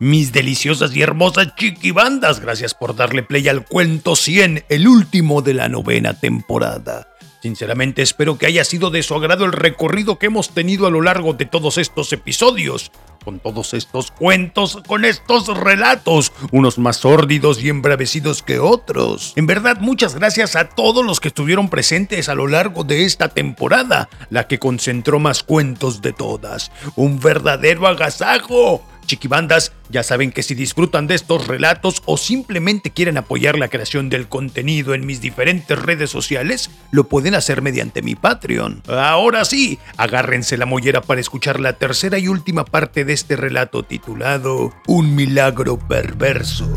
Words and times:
Mis 0.00 0.30
deliciosas 0.30 0.94
y 0.94 1.02
hermosas 1.02 1.56
chiquibandas, 1.56 2.38
gracias 2.38 2.72
por 2.72 2.94
darle 2.94 3.24
play 3.24 3.48
al 3.48 3.64
cuento 3.64 4.14
100, 4.14 4.66
el 4.68 4.86
último 4.86 5.42
de 5.42 5.54
la 5.54 5.68
novena 5.68 6.14
temporada. 6.14 7.08
Sinceramente 7.42 8.02
espero 8.02 8.38
que 8.38 8.46
haya 8.46 8.64
sido 8.64 8.90
de 8.90 9.02
su 9.02 9.16
agrado 9.16 9.44
el 9.44 9.50
recorrido 9.50 10.16
que 10.16 10.26
hemos 10.26 10.50
tenido 10.50 10.86
a 10.86 10.90
lo 10.90 11.02
largo 11.02 11.32
de 11.32 11.46
todos 11.46 11.78
estos 11.78 12.12
episodios, 12.12 12.92
con 13.24 13.40
todos 13.40 13.74
estos 13.74 14.12
cuentos, 14.12 14.78
con 14.86 15.04
estos 15.04 15.48
relatos, 15.48 16.32
unos 16.52 16.78
más 16.78 16.98
sórdidos 16.98 17.60
y 17.60 17.68
embravecidos 17.68 18.44
que 18.44 18.60
otros. 18.60 19.32
En 19.34 19.48
verdad, 19.48 19.78
muchas 19.80 20.14
gracias 20.14 20.54
a 20.54 20.68
todos 20.68 21.04
los 21.04 21.18
que 21.18 21.28
estuvieron 21.28 21.70
presentes 21.70 22.28
a 22.28 22.36
lo 22.36 22.46
largo 22.46 22.84
de 22.84 23.04
esta 23.04 23.30
temporada, 23.30 24.08
la 24.30 24.46
que 24.46 24.60
concentró 24.60 25.18
más 25.18 25.42
cuentos 25.42 26.02
de 26.02 26.12
todas. 26.12 26.70
Un 26.94 27.18
verdadero 27.18 27.88
agasajo. 27.88 28.84
Chiquibandas, 29.08 29.72
ya 29.88 30.04
saben 30.04 30.30
que 30.30 30.44
si 30.44 30.54
disfrutan 30.54 31.08
de 31.08 31.16
estos 31.16 31.48
relatos 31.48 32.02
o 32.04 32.16
simplemente 32.16 32.90
quieren 32.90 33.16
apoyar 33.16 33.58
la 33.58 33.68
creación 33.68 34.10
del 34.10 34.28
contenido 34.28 34.94
en 34.94 35.06
mis 35.06 35.20
diferentes 35.20 35.76
redes 35.76 36.10
sociales, 36.10 36.70
lo 36.92 37.04
pueden 37.04 37.34
hacer 37.34 37.62
mediante 37.62 38.02
mi 38.02 38.14
Patreon. 38.14 38.82
Ahora 38.86 39.44
sí, 39.44 39.78
agárrense 39.96 40.56
la 40.56 40.66
mollera 40.66 41.00
para 41.00 41.20
escuchar 41.20 41.58
la 41.58 41.72
tercera 41.72 42.18
y 42.18 42.28
última 42.28 42.64
parte 42.64 43.04
de 43.04 43.14
este 43.14 43.34
relato 43.34 43.82
titulado 43.82 44.72
Un 44.86 45.16
milagro 45.16 45.78
perverso. 45.78 46.70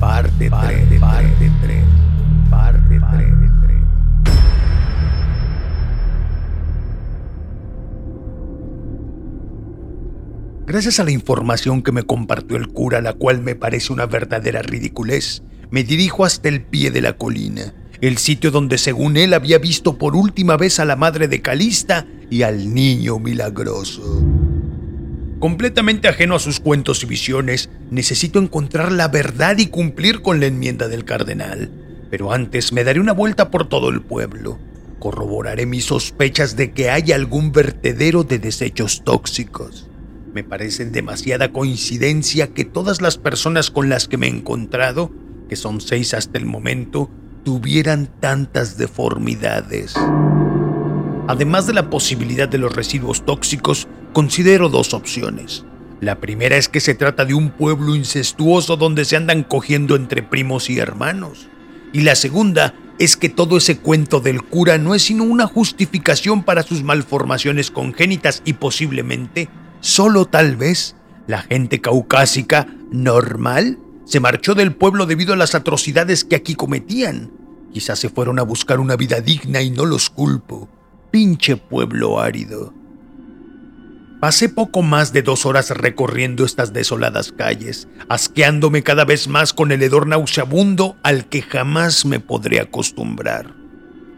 Parte 0.00 0.50
3. 0.50 1.00
Parte 1.00 1.50
3. 1.62 2.07
Gracias 10.68 11.00
a 11.00 11.04
la 11.04 11.12
información 11.12 11.80
que 11.80 11.92
me 11.92 12.02
compartió 12.02 12.58
el 12.58 12.68
cura, 12.68 13.00
la 13.00 13.14
cual 13.14 13.40
me 13.40 13.54
parece 13.54 13.90
una 13.90 14.04
verdadera 14.04 14.60
ridiculez, 14.60 15.42
me 15.70 15.82
dirijo 15.82 16.26
hasta 16.26 16.50
el 16.50 16.60
pie 16.60 16.90
de 16.90 17.00
la 17.00 17.14
colina, 17.14 17.72
el 18.02 18.18
sitio 18.18 18.50
donde 18.50 18.76
según 18.76 19.16
él 19.16 19.32
había 19.32 19.56
visto 19.56 19.96
por 19.96 20.14
última 20.14 20.58
vez 20.58 20.78
a 20.78 20.84
la 20.84 20.94
madre 20.94 21.26
de 21.26 21.40
Calista 21.40 22.06
y 22.28 22.42
al 22.42 22.74
niño 22.74 23.18
milagroso. 23.18 24.22
Completamente 25.38 26.06
ajeno 26.06 26.34
a 26.34 26.38
sus 26.38 26.60
cuentos 26.60 27.02
y 27.02 27.06
visiones, 27.06 27.70
necesito 27.90 28.38
encontrar 28.38 28.92
la 28.92 29.08
verdad 29.08 29.56
y 29.56 29.68
cumplir 29.68 30.20
con 30.20 30.38
la 30.38 30.48
enmienda 30.48 30.86
del 30.88 31.06
cardenal. 31.06 31.70
Pero 32.10 32.30
antes 32.30 32.74
me 32.74 32.84
daré 32.84 33.00
una 33.00 33.12
vuelta 33.12 33.50
por 33.50 33.70
todo 33.70 33.88
el 33.88 34.02
pueblo. 34.02 34.58
Corroboraré 34.98 35.64
mis 35.64 35.86
sospechas 35.86 36.56
de 36.56 36.72
que 36.72 36.90
hay 36.90 37.12
algún 37.12 37.52
vertedero 37.52 38.22
de 38.22 38.38
desechos 38.38 39.02
tóxicos. 39.02 39.87
Me 40.34 40.44
parece 40.44 40.84
demasiada 40.84 41.52
coincidencia 41.52 42.48
que 42.48 42.64
todas 42.64 43.00
las 43.00 43.16
personas 43.16 43.70
con 43.70 43.88
las 43.88 44.08
que 44.08 44.18
me 44.18 44.26
he 44.26 44.30
encontrado, 44.30 45.10
que 45.48 45.56
son 45.56 45.80
seis 45.80 46.12
hasta 46.12 46.38
el 46.38 46.44
momento, 46.44 47.10
tuvieran 47.44 48.10
tantas 48.20 48.76
deformidades. 48.76 49.94
Además 51.28 51.66
de 51.66 51.74
la 51.74 51.88
posibilidad 51.88 52.48
de 52.48 52.58
los 52.58 52.74
residuos 52.74 53.24
tóxicos, 53.24 53.88
considero 54.12 54.68
dos 54.68 54.92
opciones. 54.92 55.64
La 56.00 56.20
primera 56.20 56.56
es 56.56 56.68
que 56.68 56.80
se 56.80 56.94
trata 56.94 57.24
de 57.24 57.34
un 57.34 57.50
pueblo 57.50 57.94
incestuoso 57.94 58.76
donde 58.76 59.04
se 59.04 59.16
andan 59.16 59.42
cogiendo 59.42 59.96
entre 59.96 60.22
primos 60.22 60.70
y 60.70 60.78
hermanos. 60.78 61.48
Y 61.92 62.02
la 62.02 62.14
segunda 62.14 62.74
es 62.98 63.16
que 63.16 63.28
todo 63.28 63.56
ese 63.56 63.78
cuento 63.78 64.20
del 64.20 64.42
cura 64.42 64.76
no 64.78 64.94
es 64.94 65.02
sino 65.02 65.24
una 65.24 65.46
justificación 65.46 66.42
para 66.42 66.62
sus 66.62 66.82
malformaciones 66.82 67.70
congénitas 67.70 68.42
y 68.44 68.54
posiblemente 68.54 69.48
Solo 69.80 70.26
tal 70.26 70.56
vez 70.56 70.96
la 71.26 71.42
gente 71.42 71.80
caucásica 71.80 72.66
normal 72.90 73.78
se 74.04 74.20
marchó 74.20 74.54
del 74.54 74.74
pueblo 74.74 75.04
debido 75.06 75.34
a 75.34 75.36
las 75.36 75.54
atrocidades 75.54 76.24
que 76.24 76.36
aquí 76.36 76.54
cometían. 76.54 77.30
Quizás 77.72 77.98
se 77.98 78.08
fueron 78.08 78.38
a 78.38 78.42
buscar 78.42 78.80
una 78.80 78.96
vida 78.96 79.20
digna 79.20 79.60
y 79.60 79.70
no 79.70 79.84
los 79.84 80.08
culpo. 80.08 80.68
Pinche 81.10 81.56
pueblo 81.56 82.18
árido. 82.18 82.72
Pasé 84.20 84.48
poco 84.48 84.82
más 84.82 85.12
de 85.12 85.22
dos 85.22 85.46
horas 85.46 85.70
recorriendo 85.70 86.44
estas 86.44 86.72
desoladas 86.72 87.30
calles, 87.30 87.86
asqueándome 88.08 88.82
cada 88.82 89.04
vez 89.04 89.28
más 89.28 89.52
con 89.52 89.70
el 89.70 89.82
hedor 89.82 90.08
nauseabundo 90.08 90.96
al 91.04 91.28
que 91.28 91.42
jamás 91.42 92.04
me 92.04 92.18
podré 92.18 92.60
acostumbrar. 92.60 93.54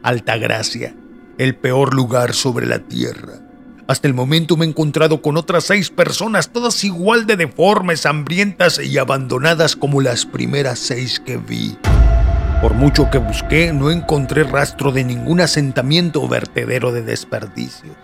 Altagracia, 0.03 0.95
el 1.37 1.55
peor 1.57 1.93
lugar 1.93 2.33
sobre 2.33 2.67
la 2.67 2.79
tierra. 2.79 3.50
Hasta 3.91 4.07
el 4.07 4.15
momento 4.15 4.57
me 4.57 4.65
he 4.65 4.69
encontrado 4.69 5.21
con 5.21 5.37
otras 5.37 5.65
seis 5.65 5.91
personas, 5.91 6.53
todas 6.53 6.85
igual 6.85 7.27
de 7.27 7.35
deformes, 7.37 8.07
hambrientas 8.07 8.79
y 8.79 8.99
abandonadas 8.99 9.75
como 9.75 10.01
las 10.01 10.27
primeras 10.27 10.79
seis 10.79 11.19
que 11.19 11.39
vi. 11.39 11.77
Por 12.63 12.75
mucho 12.75 13.11
que 13.11 13.19
busqué, 13.19 13.73
no 13.73 13.91
encontré 13.91 14.45
rastro 14.45 14.93
de 14.93 15.03
ningún 15.03 15.41
asentamiento 15.41 16.23
o 16.23 16.29
vertedero 16.29 16.93
de 16.93 17.03
desperdicios. 17.03 17.97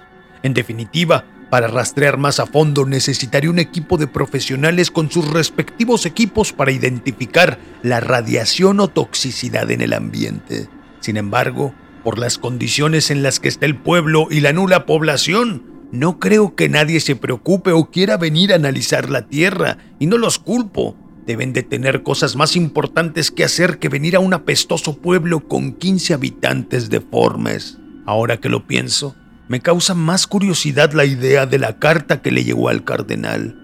En 0.42 0.54
definitiva, 0.54 1.25
para 1.50 1.69
rastrear 1.69 2.19
más 2.19 2.41
a 2.41 2.46
fondo 2.46 2.84
necesitaría 2.84 3.48
un 3.48 3.60
equipo 3.60 3.96
de 3.96 4.08
profesionales 4.08 4.91
con 4.91 5.08
sus 5.08 5.30
respectivos 5.30 6.04
equipos 6.04 6.52
para 6.52 6.72
identificar 6.72 7.60
la 7.84 8.00
radiación 8.00 8.80
o 8.80 8.88
toxicidad 8.88 9.70
en 9.70 9.82
el 9.82 9.92
ambiente. 9.92 10.69
Sin 10.98 11.16
embargo, 11.16 11.72
por 12.02 12.19
las 12.19 12.38
condiciones 12.38 13.12
en 13.12 13.22
las 13.22 13.38
que 13.38 13.46
está 13.46 13.66
el 13.66 13.76
pueblo 13.76 14.26
y 14.32 14.41
la 14.41 14.52
nula 14.52 14.84
población, 14.84 15.75
no 15.96 16.18
creo 16.18 16.54
que 16.54 16.68
nadie 16.68 17.00
se 17.00 17.16
preocupe 17.16 17.72
o 17.72 17.90
quiera 17.90 18.16
venir 18.16 18.52
a 18.52 18.56
analizar 18.56 19.10
la 19.10 19.26
Tierra, 19.26 19.78
y 19.98 20.06
no 20.06 20.18
los 20.18 20.38
culpo. 20.38 20.96
Deben 21.26 21.52
de 21.52 21.62
tener 21.62 22.02
cosas 22.02 22.36
más 22.36 22.54
importantes 22.54 23.30
que 23.30 23.44
hacer 23.44 23.78
que 23.78 23.88
venir 23.88 24.14
a 24.14 24.20
un 24.20 24.32
apestoso 24.32 24.98
pueblo 24.98 25.48
con 25.48 25.72
15 25.72 26.14
habitantes 26.14 26.88
deformes. 26.88 27.78
Ahora 28.04 28.36
que 28.36 28.48
lo 28.48 28.66
pienso, 28.66 29.16
me 29.48 29.60
causa 29.60 29.94
más 29.94 30.26
curiosidad 30.26 30.92
la 30.92 31.04
idea 31.04 31.46
de 31.46 31.58
la 31.58 31.78
carta 31.78 32.22
que 32.22 32.30
le 32.30 32.44
llegó 32.44 32.68
al 32.68 32.84
cardenal. 32.84 33.56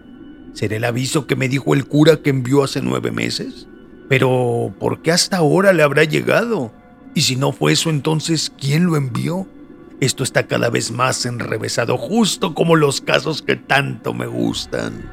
¿Será 0.55 0.77
el 0.77 0.85
aviso 0.85 1.27
que 1.27 1.37
me 1.37 1.49
dijo 1.49 1.75
el 1.75 1.87
cura 1.87 2.23
que 2.23 2.31
envió 2.31 2.65
hace 2.65 2.83
nueve 2.83 3.11
meses? 3.11 3.69
Pero, 4.09 4.75
¿por 4.79 5.01
qué 5.03 5.13
hasta 5.13 5.39
ahora 5.39 5.73
le 5.73 5.83
habrá 5.83 6.05
llegado? 6.05 6.73
Y 7.15 7.23
si 7.23 7.37
no 7.37 7.53
fue 7.53 7.73
eso, 7.73 7.91
entonces, 7.91 8.53
¿quién 8.59 8.85
lo 8.85 8.97
envió? 8.97 9.47
Esto 10.03 10.25
está 10.25 10.49
cada 10.49 10.69
vez 10.69 10.91
más 10.91 11.25
enrevesado, 11.27 11.97
justo 11.97 12.55
como 12.55 12.75
los 12.75 13.01
casos 13.01 13.41
que 13.41 13.55
tanto 13.55 14.13
me 14.13 14.27
gustan. 14.27 15.09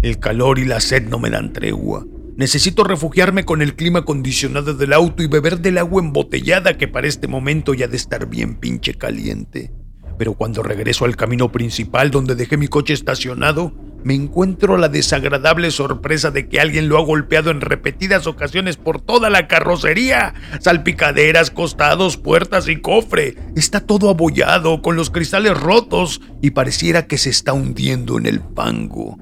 El 0.00 0.18
calor 0.18 0.58
y 0.58 0.64
la 0.64 0.80
sed 0.80 1.06
no 1.06 1.18
me 1.18 1.28
dan 1.28 1.52
tregua. 1.52 2.06
Necesito 2.38 2.82
refugiarme 2.82 3.44
con 3.44 3.60
el 3.60 3.76
clima 3.76 3.98
acondicionado 3.98 4.72
del 4.72 4.94
auto 4.94 5.22
y 5.22 5.26
beber 5.26 5.58
del 5.58 5.76
agua 5.76 6.00
embotellada 6.00 6.78
que 6.78 6.88
para 6.88 7.08
este 7.08 7.28
momento 7.28 7.74
ya 7.74 7.88
de 7.88 7.98
estar 7.98 8.26
bien 8.26 8.54
pinche 8.54 8.94
caliente. 8.94 9.70
Pero 10.16 10.32
cuando 10.32 10.62
regreso 10.62 11.04
al 11.04 11.16
camino 11.16 11.52
principal 11.52 12.10
donde 12.10 12.36
dejé 12.36 12.56
mi 12.56 12.68
coche 12.68 12.94
estacionado, 12.94 13.74
me 14.04 14.12
encuentro 14.12 14.76
la 14.76 14.90
desagradable 14.90 15.70
sorpresa 15.70 16.30
de 16.30 16.46
que 16.46 16.60
alguien 16.60 16.90
lo 16.90 16.98
ha 16.98 17.02
golpeado 17.02 17.50
en 17.50 17.62
repetidas 17.62 18.26
ocasiones 18.26 18.76
por 18.76 19.00
toda 19.00 19.30
la 19.30 19.48
carrocería. 19.48 20.34
Salpicaderas, 20.60 21.50
costados, 21.50 22.18
puertas 22.18 22.68
y 22.68 22.76
cofre. 22.76 23.36
Está 23.56 23.80
todo 23.80 24.10
abollado, 24.10 24.82
con 24.82 24.94
los 24.94 25.08
cristales 25.08 25.58
rotos 25.58 26.20
y 26.42 26.50
pareciera 26.50 27.06
que 27.06 27.16
se 27.16 27.30
está 27.30 27.54
hundiendo 27.54 28.18
en 28.18 28.26
el 28.26 28.40
pango. 28.40 29.18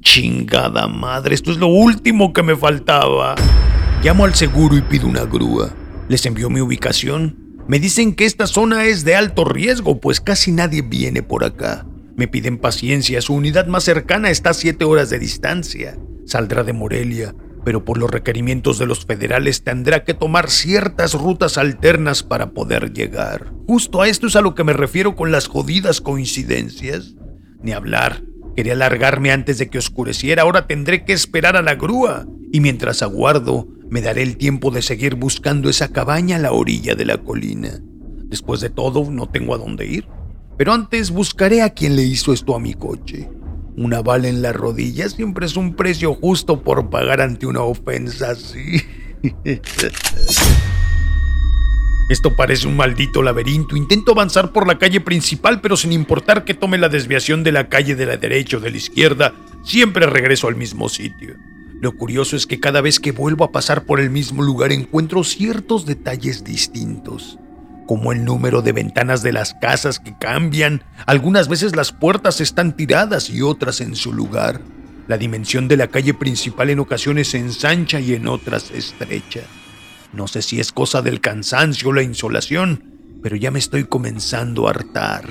Chingada 0.00 0.88
madre, 0.88 1.36
esto 1.36 1.52
es 1.52 1.58
lo 1.58 1.68
último 1.68 2.32
que 2.32 2.42
me 2.42 2.56
faltaba. 2.56 3.36
Llamo 4.02 4.24
al 4.24 4.34
seguro 4.34 4.76
y 4.76 4.82
pido 4.82 5.06
una 5.06 5.24
grúa. 5.24 5.70
Les 6.08 6.26
envío 6.26 6.50
mi 6.50 6.60
ubicación. 6.60 7.36
Me 7.68 7.78
dicen 7.78 8.16
que 8.16 8.24
esta 8.24 8.48
zona 8.48 8.86
es 8.86 9.04
de 9.04 9.14
alto 9.14 9.44
riesgo, 9.44 10.00
pues 10.00 10.20
casi 10.20 10.50
nadie 10.50 10.82
viene 10.82 11.22
por 11.22 11.44
acá. 11.44 11.86
Me 12.16 12.28
piden 12.28 12.58
paciencia, 12.58 13.20
su 13.20 13.34
unidad 13.34 13.66
más 13.66 13.84
cercana 13.84 14.30
está 14.30 14.50
a 14.50 14.54
7 14.54 14.84
horas 14.84 15.10
de 15.10 15.18
distancia. 15.18 15.98
Saldrá 16.26 16.64
de 16.64 16.72
Morelia, 16.72 17.34
pero 17.64 17.84
por 17.84 17.98
los 17.98 18.10
requerimientos 18.10 18.78
de 18.78 18.86
los 18.86 19.04
federales 19.04 19.64
tendrá 19.64 20.04
que 20.04 20.14
tomar 20.14 20.50
ciertas 20.50 21.14
rutas 21.14 21.58
alternas 21.58 22.22
para 22.22 22.50
poder 22.50 22.92
llegar. 22.92 23.52
Justo 23.66 24.02
a 24.02 24.08
esto 24.08 24.26
es 24.26 24.36
a 24.36 24.40
lo 24.40 24.54
que 24.54 24.64
me 24.64 24.72
refiero 24.72 25.14
con 25.14 25.32
las 25.32 25.46
jodidas 25.46 26.00
coincidencias. 26.00 27.14
Ni 27.62 27.72
hablar. 27.72 28.22
Quería 28.56 28.74
largarme 28.74 29.30
antes 29.30 29.58
de 29.58 29.70
que 29.70 29.78
oscureciera, 29.78 30.42
ahora 30.42 30.66
tendré 30.66 31.04
que 31.04 31.12
esperar 31.12 31.56
a 31.56 31.62
la 31.62 31.76
grúa. 31.76 32.26
Y 32.52 32.60
mientras 32.60 33.02
aguardo, 33.02 33.68
me 33.88 34.00
daré 34.00 34.22
el 34.22 34.36
tiempo 34.36 34.70
de 34.70 34.82
seguir 34.82 35.14
buscando 35.14 35.70
esa 35.70 35.88
cabaña 35.88 36.36
a 36.36 36.40
la 36.40 36.52
orilla 36.52 36.94
de 36.94 37.04
la 37.04 37.18
colina. 37.18 37.80
Después 38.24 38.60
de 38.60 38.70
todo, 38.70 39.10
no 39.10 39.28
tengo 39.28 39.54
a 39.54 39.58
dónde 39.58 39.86
ir. 39.86 40.06
Pero 40.60 40.74
antes 40.74 41.10
buscaré 41.10 41.62
a 41.62 41.70
quien 41.70 41.96
le 41.96 42.02
hizo 42.02 42.34
esto 42.34 42.54
a 42.54 42.60
mi 42.60 42.74
coche. 42.74 43.30
Una 43.78 44.02
bala 44.02 44.28
en 44.28 44.42
la 44.42 44.52
rodilla 44.52 45.08
siempre 45.08 45.46
es 45.46 45.56
un 45.56 45.74
precio 45.74 46.12
justo 46.12 46.62
por 46.62 46.90
pagar 46.90 47.22
ante 47.22 47.46
una 47.46 47.62
ofensa 47.62 48.32
así. 48.32 48.82
Esto 52.10 52.36
parece 52.36 52.68
un 52.68 52.76
maldito 52.76 53.22
laberinto. 53.22 53.74
Intento 53.74 54.12
avanzar 54.12 54.52
por 54.52 54.66
la 54.66 54.76
calle 54.76 55.00
principal, 55.00 55.62
pero 55.62 55.78
sin 55.78 55.92
importar 55.92 56.44
que 56.44 56.52
tome 56.52 56.76
la 56.76 56.90
desviación 56.90 57.42
de 57.42 57.52
la 57.52 57.70
calle 57.70 57.96
de 57.96 58.04
la 58.04 58.18
derecha 58.18 58.58
o 58.58 58.60
de 58.60 58.70
la 58.70 58.76
izquierda, 58.76 59.32
siempre 59.64 60.04
regreso 60.04 60.46
al 60.46 60.56
mismo 60.56 60.90
sitio. 60.90 61.36
Lo 61.80 61.92
curioso 61.92 62.36
es 62.36 62.46
que 62.46 62.60
cada 62.60 62.82
vez 62.82 63.00
que 63.00 63.12
vuelvo 63.12 63.44
a 63.44 63.52
pasar 63.52 63.86
por 63.86 63.98
el 63.98 64.10
mismo 64.10 64.42
lugar 64.42 64.72
encuentro 64.72 65.24
ciertos 65.24 65.86
detalles 65.86 66.44
distintos, 66.44 67.38
como 67.90 68.12
el 68.12 68.24
número 68.24 68.62
de 68.62 68.70
ventanas 68.70 69.20
de 69.24 69.32
las 69.32 69.54
casas 69.54 69.98
que 69.98 70.14
cambian, 70.16 70.84
algunas 71.06 71.48
veces 71.48 71.74
las 71.74 71.90
puertas 71.90 72.40
están 72.40 72.76
tiradas 72.76 73.28
y 73.30 73.42
otras 73.42 73.80
en 73.80 73.96
su 73.96 74.12
lugar. 74.12 74.60
La 75.08 75.18
dimensión 75.18 75.66
de 75.66 75.76
la 75.76 75.88
calle 75.88 76.14
principal 76.14 76.70
en 76.70 76.78
ocasiones 76.78 77.26
se 77.30 77.38
ensancha 77.38 77.98
y 77.98 78.14
en 78.14 78.28
otras 78.28 78.70
estrecha. 78.70 79.40
No 80.12 80.28
sé 80.28 80.40
si 80.42 80.60
es 80.60 80.70
cosa 80.70 81.02
del 81.02 81.20
cansancio 81.20 81.88
o 81.88 81.92
la 81.92 82.04
insolación, 82.04 82.84
pero 83.24 83.34
ya 83.34 83.50
me 83.50 83.58
estoy 83.58 83.82
comenzando 83.82 84.68
a 84.68 84.70
hartar. 84.70 85.24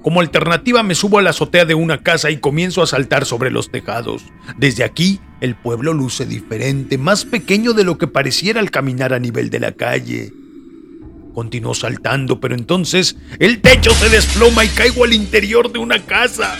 Como 0.00 0.20
alternativa 0.20 0.84
me 0.84 0.94
subo 0.94 1.18
a 1.18 1.22
la 1.22 1.30
azotea 1.30 1.64
de 1.64 1.74
una 1.74 2.04
casa 2.04 2.30
y 2.30 2.36
comienzo 2.36 2.82
a 2.82 2.86
saltar 2.86 3.24
sobre 3.24 3.50
los 3.50 3.72
tejados. 3.72 4.22
Desde 4.56 4.84
aquí, 4.84 5.18
el 5.40 5.56
pueblo 5.56 5.92
luce 5.92 6.24
diferente, 6.24 6.98
más 6.98 7.24
pequeño 7.24 7.72
de 7.72 7.82
lo 7.82 7.98
que 7.98 8.06
pareciera 8.06 8.60
al 8.60 8.70
caminar 8.70 9.12
a 9.12 9.18
nivel 9.18 9.50
de 9.50 9.58
la 9.58 9.72
calle. 9.72 10.32
Continuó 11.34 11.74
saltando, 11.74 12.40
pero 12.40 12.54
entonces 12.54 13.16
el 13.38 13.60
techo 13.60 13.92
se 13.92 14.08
desploma 14.08 14.64
y 14.64 14.68
caigo 14.68 15.04
al 15.04 15.12
interior 15.12 15.72
de 15.72 15.78
una 15.78 16.04
casa. 16.04 16.56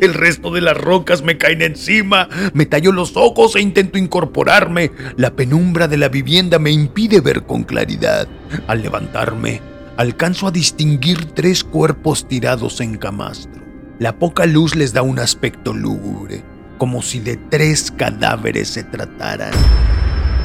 El 0.00 0.14
resto 0.14 0.50
de 0.52 0.60
las 0.60 0.76
rocas 0.76 1.22
me 1.22 1.38
caen 1.38 1.62
encima, 1.62 2.28
me 2.52 2.66
tallo 2.66 2.92
los 2.92 3.16
ojos 3.16 3.56
e 3.56 3.60
intento 3.60 3.98
incorporarme. 3.98 4.90
La 5.16 5.34
penumbra 5.34 5.88
de 5.88 5.96
la 5.96 6.08
vivienda 6.08 6.58
me 6.58 6.70
impide 6.70 7.20
ver 7.20 7.44
con 7.44 7.64
claridad. 7.64 8.28
Al 8.66 8.82
levantarme, 8.82 9.60
alcanzo 9.96 10.46
a 10.46 10.50
distinguir 10.50 11.26
tres 11.32 11.64
cuerpos 11.64 12.28
tirados 12.28 12.80
en 12.80 12.96
camastro. 12.98 13.62
La 13.98 14.18
poca 14.18 14.46
luz 14.46 14.74
les 14.74 14.92
da 14.92 15.02
un 15.02 15.18
aspecto 15.18 15.72
lúgubre, 15.72 16.42
como 16.78 17.02
si 17.02 17.20
de 17.20 17.36
tres 17.36 17.90
cadáveres 17.90 18.68
se 18.68 18.84
trataran. 18.84 19.52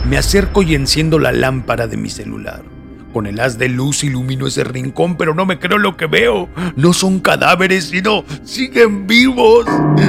Me 0.09 0.17
acerco 0.17 0.61
y 0.61 0.75
enciendo 0.75 1.19
la 1.19 1.31
lámpara 1.31 1.87
de 1.87 1.97
mi 1.97 2.09
celular. 2.09 2.74
Con 3.15 3.27
el 3.27 3.39
haz 3.39 3.57
de 3.57 3.69
luz 3.69 4.03
ilumino 4.03 4.45
ese 4.45 4.65
rincón, 4.65 5.15
pero 5.15 5.33
no 5.33 5.45
me 5.45 5.57
creo 5.57 5.77
lo 5.77 5.95
que 5.95 6.05
veo. 6.05 6.49
No 6.75 6.91
son 6.91 7.21
cadáveres, 7.21 7.85
sino 7.85 8.25
siguen 8.43 9.07
vivos. 9.07 9.65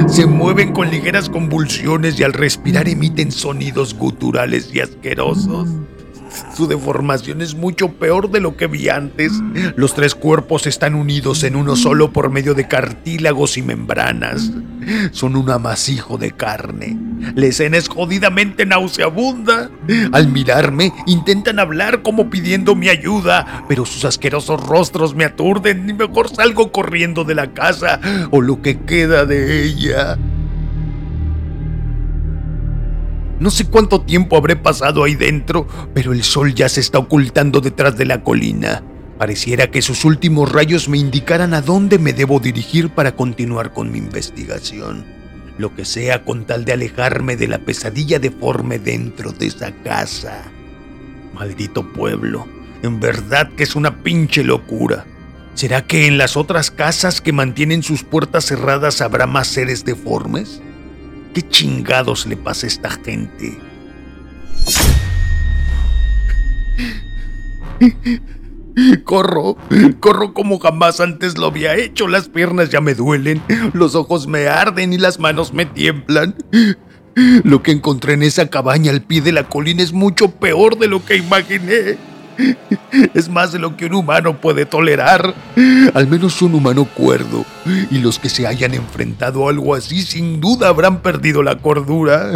Se 0.09 0.25
mueven 0.25 0.73
con 0.73 0.91
ligeras 0.91 1.29
convulsiones 1.29 2.19
y 2.19 2.23
al 2.23 2.33
respirar 2.33 2.89
emiten 2.89 3.31
sonidos 3.31 3.93
guturales 3.93 4.75
y 4.75 4.81
asquerosos. 4.81 5.69
Su 6.55 6.67
deformación 6.67 7.41
es 7.41 7.55
mucho 7.55 7.89
peor 7.89 8.29
de 8.31 8.39
lo 8.39 8.55
que 8.57 8.67
vi 8.67 8.89
antes. 8.89 9.31
Los 9.75 9.93
tres 9.93 10.15
cuerpos 10.15 10.67
están 10.67 10.95
unidos 10.95 11.43
en 11.43 11.55
uno 11.55 11.75
solo 11.75 12.11
por 12.11 12.29
medio 12.29 12.53
de 12.53 12.67
cartílagos 12.67 13.57
y 13.57 13.61
membranas. 13.61 14.51
Son 15.11 15.35
un 15.35 15.49
amasijo 15.49 16.17
de 16.17 16.31
carne. 16.31 16.97
La 17.35 17.47
escena 17.47 17.77
es 17.77 17.89
jodidamente 17.89 18.65
nauseabunda. 18.65 19.69
Al 20.11 20.27
mirarme, 20.29 20.93
intentan 21.05 21.59
hablar 21.59 22.01
como 22.01 22.29
pidiendo 22.29 22.75
mi 22.75 22.89
ayuda, 22.89 23.65
pero 23.67 23.85
sus 23.85 24.05
asquerosos 24.05 24.65
rostros 24.65 25.15
me 25.15 25.25
aturden 25.25 25.89
y 25.89 25.93
mejor 25.93 26.29
salgo 26.29 26.71
corriendo 26.71 27.23
de 27.23 27.35
la 27.35 27.53
casa 27.53 27.99
o 28.31 28.41
lo 28.41 28.61
que 28.61 28.79
queda 28.79 29.25
de 29.25 29.63
ella. 29.65 30.17
No 33.39 33.51
sé 33.51 33.65
cuánto 33.65 34.01
tiempo 34.01 34.35
habré 34.35 34.55
pasado 34.55 35.03
ahí 35.03 35.13
dentro, 35.13 35.67
pero 35.93 36.11
el 36.11 36.23
sol 36.23 36.55
ya 36.55 36.69
se 36.69 36.79
está 36.79 36.97
ocultando 36.97 37.61
detrás 37.61 37.95
de 37.95 38.05
la 38.05 38.23
colina. 38.23 38.83
Pareciera 39.19 39.69
que 39.69 39.81
sus 39.81 40.05
últimos 40.05 40.51
rayos 40.51 40.89
me 40.89 40.97
indicaran 40.97 41.53
a 41.53 41.61
dónde 41.61 41.99
me 41.99 42.13
debo 42.13 42.39
dirigir 42.39 42.89
para 42.89 43.15
continuar 43.15 43.73
con 43.73 43.91
mi 43.91 43.99
investigación. 43.99 45.05
Lo 45.57 45.75
que 45.75 45.85
sea 45.85 46.23
con 46.23 46.45
tal 46.45 46.65
de 46.65 46.73
alejarme 46.73 47.35
de 47.35 47.47
la 47.47 47.59
pesadilla 47.59 48.19
deforme 48.19 48.79
dentro 48.79 49.31
de 49.31 49.47
esa 49.47 49.71
casa. 49.83 50.43
Maldito 51.33 51.91
pueblo, 51.93 52.47
en 52.81 52.99
verdad 52.99 53.51
que 53.55 53.63
es 53.63 53.75
una 53.75 54.03
pinche 54.03 54.43
locura. 54.43 55.05
¿Será 55.53 55.85
que 55.85 56.05
en 56.05 56.19
las 56.19 56.37
otras 56.37 56.69
casas 56.69 57.21
que 57.21 57.33
mantienen 57.33 57.81
sus 57.81 58.03
puertas 58.03 58.45
cerradas 58.45 59.01
habrá 59.01 59.25
más 59.25 59.47
seres 59.47 59.83
deformes? 59.85 60.61
¿Qué 61.37 61.47
chingados 61.49 62.25
le 62.25 62.35
pasa 62.35 62.65
a 62.65 62.67
esta 62.67 62.89
gente? 62.89 63.59
Corro, 69.03 69.55
corro 69.99 70.33
como 70.33 70.57
jamás 70.57 70.99
antes 70.99 71.37
lo 71.37 71.45
había 71.45 71.75
hecho. 71.75 72.07
Las 72.07 72.27
piernas 72.27 72.71
ya 72.71 72.81
me 72.81 72.95
duelen, 72.95 73.43
los 73.73 73.93
ojos 73.93 74.25
me 74.25 74.47
arden 74.47 74.93
y 74.93 74.97
las 74.97 75.19
manos 75.19 75.53
me 75.53 75.67
tiemblan. 75.67 76.33
Lo 77.43 77.61
que 77.61 77.69
encontré 77.69 78.13
en 78.13 78.23
esa 78.23 78.49
cabaña 78.49 78.89
al 78.89 79.03
pie 79.03 79.21
de 79.21 79.31
la 79.31 79.47
colina 79.47 79.83
es 79.83 79.93
mucho 79.93 80.31
peor 80.31 80.79
de 80.79 80.87
lo 80.87 81.05
que 81.05 81.17
imaginé. 81.17 81.99
Es 83.13 83.29
más 83.29 83.51
de 83.51 83.59
lo 83.59 83.75
que 83.75 83.85
un 83.85 83.95
humano 83.95 84.39
puede 84.39 84.65
tolerar. 84.65 85.33
Al 85.93 86.07
menos 86.07 86.41
un 86.41 86.55
humano 86.55 86.85
cuerdo. 86.85 87.45
Y 87.91 87.99
los 87.99 88.19
que 88.19 88.29
se 88.29 88.47
hayan 88.47 88.73
enfrentado 88.73 89.47
a 89.47 89.49
algo 89.49 89.75
así 89.75 90.01
sin 90.01 90.39
duda 90.39 90.69
habrán 90.69 91.01
perdido 91.01 91.43
la 91.43 91.57
cordura. 91.57 92.31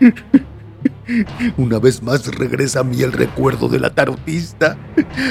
Una 1.56 1.78
vez 1.78 2.02
más 2.02 2.26
regresa 2.26 2.80
a 2.80 2.84
mí 2.84 3.02
el 3.02 3.12
recuerdo 3.12 3.68
de 3.68 3.80
la 3.80 3.90
tarotista. 3.90 4.76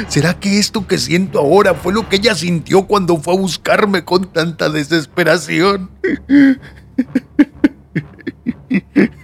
¿Será 0.07 0.39
que 0.39 0.59
esto 0.59 0.87
que 0.87 0.97
siento 0.97 1.39
ahora 1.39 1.73
fue 1.73 1.93
lo 1.93 2.07
que 2.09 2.17
ella 2.17 2.35
sintió 2.35 2.83
cuando 2.83 3.17
fue 3.17 3.33
a 3.33 3.37
buscarme 3.37 4.03
con 4.03 4.31
tanta 4.31 4.69
desesperación? 4.69 5.89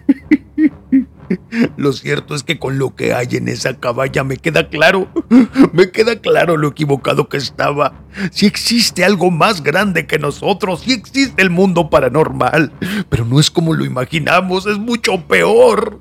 Lo 1.86 1.94
cierto 1.94 2.34
es 2.34 2.42
que 2.42 2.58
con 2.58 2.80
lo 2.80 2.96
que 2.96 3.14
hay 3.14 3.28
en 3.34 3.48
esa 3.48 3.80
caballa 3.80 4.24
me 4.24 4.38
queda 4.38 4.70
claro, 4.70 5.08
me 5.72 5.92
queda 5.92 6.20
claro 6.20 6.58
lo 6.58 6.70
equivocado 6.70 7.30
que 7.30 7.38
estaba. 7.38 7.94
Si 8.32 8.48
existe 8.48 9.06
algo 9.06 9.30
más 9.30 9.62
grande 9.62 10.08
que 10.08 10.18
nosotros, 10.18 10.82
si 10.82 10.94
existe 10.94 11.44
el 11.44 11.52
mundo 11.52 11.92
paranormal, 11.92 12.72
pero 13.08 13.24
no 13.24 13.40
es 13.40 13.52
como 13.52 13.76
lo 13.76 13.86
imaginamos, 13.86 14.66
es 14.66 14.80
mucho 14.80 15.28
peor. 15.28 16.00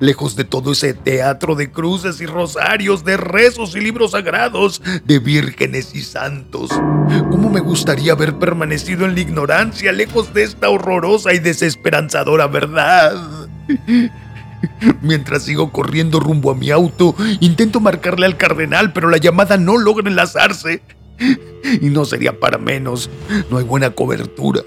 Lejos 0.00 0.36
de 0.36 0.44
todo 0.44 0.72
ese 0.72 0.92
teatro 0.92 1.54
de 1.54 1.72
cruces 1.72 2.20
y 2.20 2.26
rosarios, 2.26 3.02
de 3.02 3.16
rezos 3.16 3.74
y 3.74 3.80
libros 3.80 4.10
sagrados, 4.10 4.82
de 5.06 5.18
vírgenes 5.18 5.94
y 5.94 6.02
santos. 6.02 6.70
¿Cómo 7.30 7.48
me 7.48 7.60
gustaría 7.60 8.12
haber 8.12 8.34
permanecido 8.38 9.06
en 9.06 9.14
la 9.14 9.20
ignorancia, 9.20 9.92
lejos 9.92 10.34
de 10.34 10.42
esta 10.42 10.68
horrorosa 10.68 11.32
y 11.32 11.38
desesperanzadora 11.38 12.48
verdad? 12.48 13.48
Mientras 15.02 15.44
sigo 15.44 15.72
corriendo 15.72 16.20
rumbo 16.20 16.50
a 16.50 16.54
mi 16.54 16.70
auto, 16.70 17.14
intento 17.40 17.80
marcarle 17.80 18.26
al 18.26 18.36
cardenal, 18.36 18.92
pero 18.92 19.08
la 19.08 19.18
llamada 19.18 19.56
no 19.56 19.78
logra 19.78 20.08
enlazarse. 20.08 20.82
Y 21.80 21.90
no 21.90 22.04
sería 22.04 22.40
para 22.40 22.58
menos, 22.58 23.08
no 23.50 23.58
hay 23.58 23.64
buena 23.64 23.90
cobertura. 23.90 24.62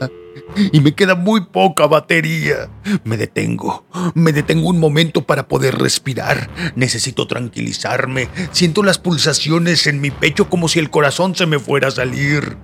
Y 0.71 0.79
me 0.79 0.93
queda 0.93 1.15
muy 1.15 1.45
poca 1.45 1.85
batería. 1.87 2.69
Me 3.03 3.17
detengo, 3.17 3.85
me 4.13 4.31
detengo 4.31 4.69
un 4.69 4.79
momento 4.79 5.21
para 5.23 5.47
poder 5.47 5.75
respirar. 5.75 6.49
Necesito 6.75 7.27
tranquilizarme. 7.27 8.29
Siento 8.51 8.83
las 8.83 8.97
pulsaciones 8.97 9.87
en 9.87 9.99
mi 9.99 10.11
pecho 10.11 10.49
como 10.49 10.69
si 10.69 10.79
el 10.79 10.89
corazón 10.89 11.35
se 11.35 11.45
me 11.45 11.59
fuera 11.59 11.89
a 11.89 11.91
salir. 11.91 12.57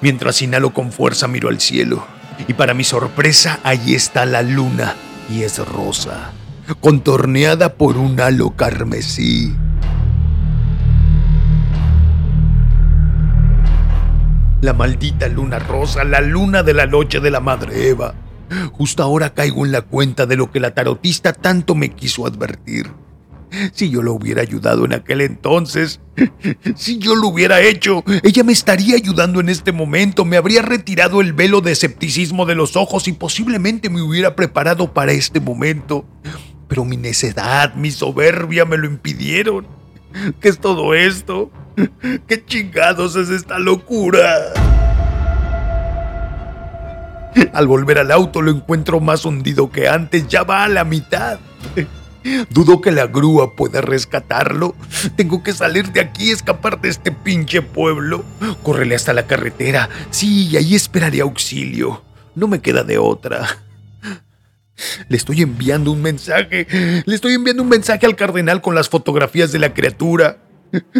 Mientras 0.00 0.42
inhalo 0.42 0.72
con 0.72 0.90
fuerza 0.90 1.28
miro 1.28 1.48
al 1.48 1.60
cielo 1.60 2.17
y 2.46 2.54
para 2.54 2.74
mi 2.74 2.84
sorpresa 2.84 3.58
allí 3.64 3.94
está 3.94 4.24
la 4.24 4.42
luna 4.42 4.94
y 5.30 5.42
es 5.42 5.58
rosa, 5.66 6.32
contorneada 6.80 7.74
por 7.74 7.96
un 7.96 8.20
halo 8.20 8.50
carmesí. 8.56 9.54
La 14.60 14.72
maldita 14.72 15.28
luna 15.28 15.58
rosa, 15.58 16.04
la 16.04 16.20
luna 16.20 16.62
de 16.62 16.74
la 16.74 16.86
noche 16.86 17.20
de 17.20 17.30
la 17.30 17.40
madre 17.40 17.88
Eva. 17.88 18.14
Justo 18.72 19.02
ahora 19.02 19.34
caigo 19.34 19.64
en 19.64 19.72
la 19.72 19.82
cuenta 19.82 20.26
de 20.26 20.36
lo 20.36 20.50
que 20.50 20.58
la 20.58 20.74
tarotista 20.74 21.32
tanto 21.32 21.74
me 21.74 21.90
quiso 21.90 22.26
advertir. 22.26 22.90
Si 23.72 23.90
yo 23.90 24.02
lo 24.02 24.12
hubiera 24.12 24.42
ayudado 24.42 24.84
en 24.84 24.92
aquel 24.92 25.20
entonces, 25.20 26.00
si 26.76 26.98
yo 26.98 27.14
lo 27.14 27.28
hubiera 27.28 27.60
hecho, 27.60 28.04
ella 28.22 28.44
me 28.44 28.52
estaría 28.52 28.96
ayudando 28.96 29.40
en 29.40 29.48
este 29.48 29.72
momento, 29.72 30.24
me 30.24 30.36
habría 30.36 30.62
retirado 30.62 31.20
el 31.20 31.32
velo 31.32 31.60
de 31.60 31.72
escepticismo 31.72 32.46
de 32.46 32.54
los 32.54 32.76
ojos 32.76 33.08
y 33.08 33.12
posiblemente 33.12 33.90
me 33.90 34.02
hubiera 34.02 34.36
preparado 34.36 34.92
para 34.92 35.12
este 35.12 35.40
momento. 35.40 36.04
Pero 36.68 36.84
mi 36.84 36.96
necedad, 36.96 37.74
mi 37.74 37.90
soberbia 37.90 38.64
me 38.64 38.76
lo 38.76 38.86
impidieron. 38.86 39.66
¿Qué 40.40 40.48
es 40.48 40.58
todo 40.58 40.94
esto? 40.94 41.50
¿Qué 42.26 42.44
chingados 42.44 43.16
es 43.16 43.30
esta 43.30 43.58
locura? 43.58 44.34
Al 47.52 47.66
volver 47.66 47.98
al 47.98 48.10
auto 48.10 48.42
lo 48.42 48.50
encuentro 48.50 49.00
más 49.00 49.24
hundido 49.24 49.70
que 49.70 49.88
antes, 49.88 50.26
ya 50.28 50.42
va 50.42 50.64
a 50.64 50.68
la 50.68 50.84
mitad. 50.84 51.38
Dudo 52.50 52.80
que 52.80 52.90
la 52.90 53.06
grúa 53.06 53.54
pueda 53.54 53.80
rescatarlo. 53.80 54.74
Tengo 55.16 55.42
que 55.42 55.52
salir 55.52 55.92
de 55.92 56.00
aquí 56.00 56.28
y 56.28 56.30
escapar 56.30 56.80
de 56.80 56.88
este 56.88 57.12
pinche 57.12 57.62
pueblo. 57.62 58.24
Córrele 58.62 58.94
hasta 58.94 59.12
la 59.12 59.26
carretera. 59.26 59.88
Sí, 60.10 60.56
ahí 60.56 60.74
esperaré 60.74 61.20
auxilio. 61.20 62.02
No 62.34 62.48
me 62.48 62.60
queda 62.60 62.84
de 62.84 62.98
otra. 62.98 63.58
Le 65.08 65.16
estoy 65.16 65.42
enviando 65.42 65.90
un 65.90 66.02
mensaje. 66.02 66.66
Le 67.04 67.14
estoy 67.14 67.34
enviando 67.34 67.62
un 67.62 67.68
mensaje 67.68 68.06
al 68.06 68.16
cardenal 68.16 68.60
con 68.60 68.74
las 68.74 68.88
fotografías 68.88 69.52
de 69.52 69.58
la 69.58 69.74
criatura. 69.74 70.38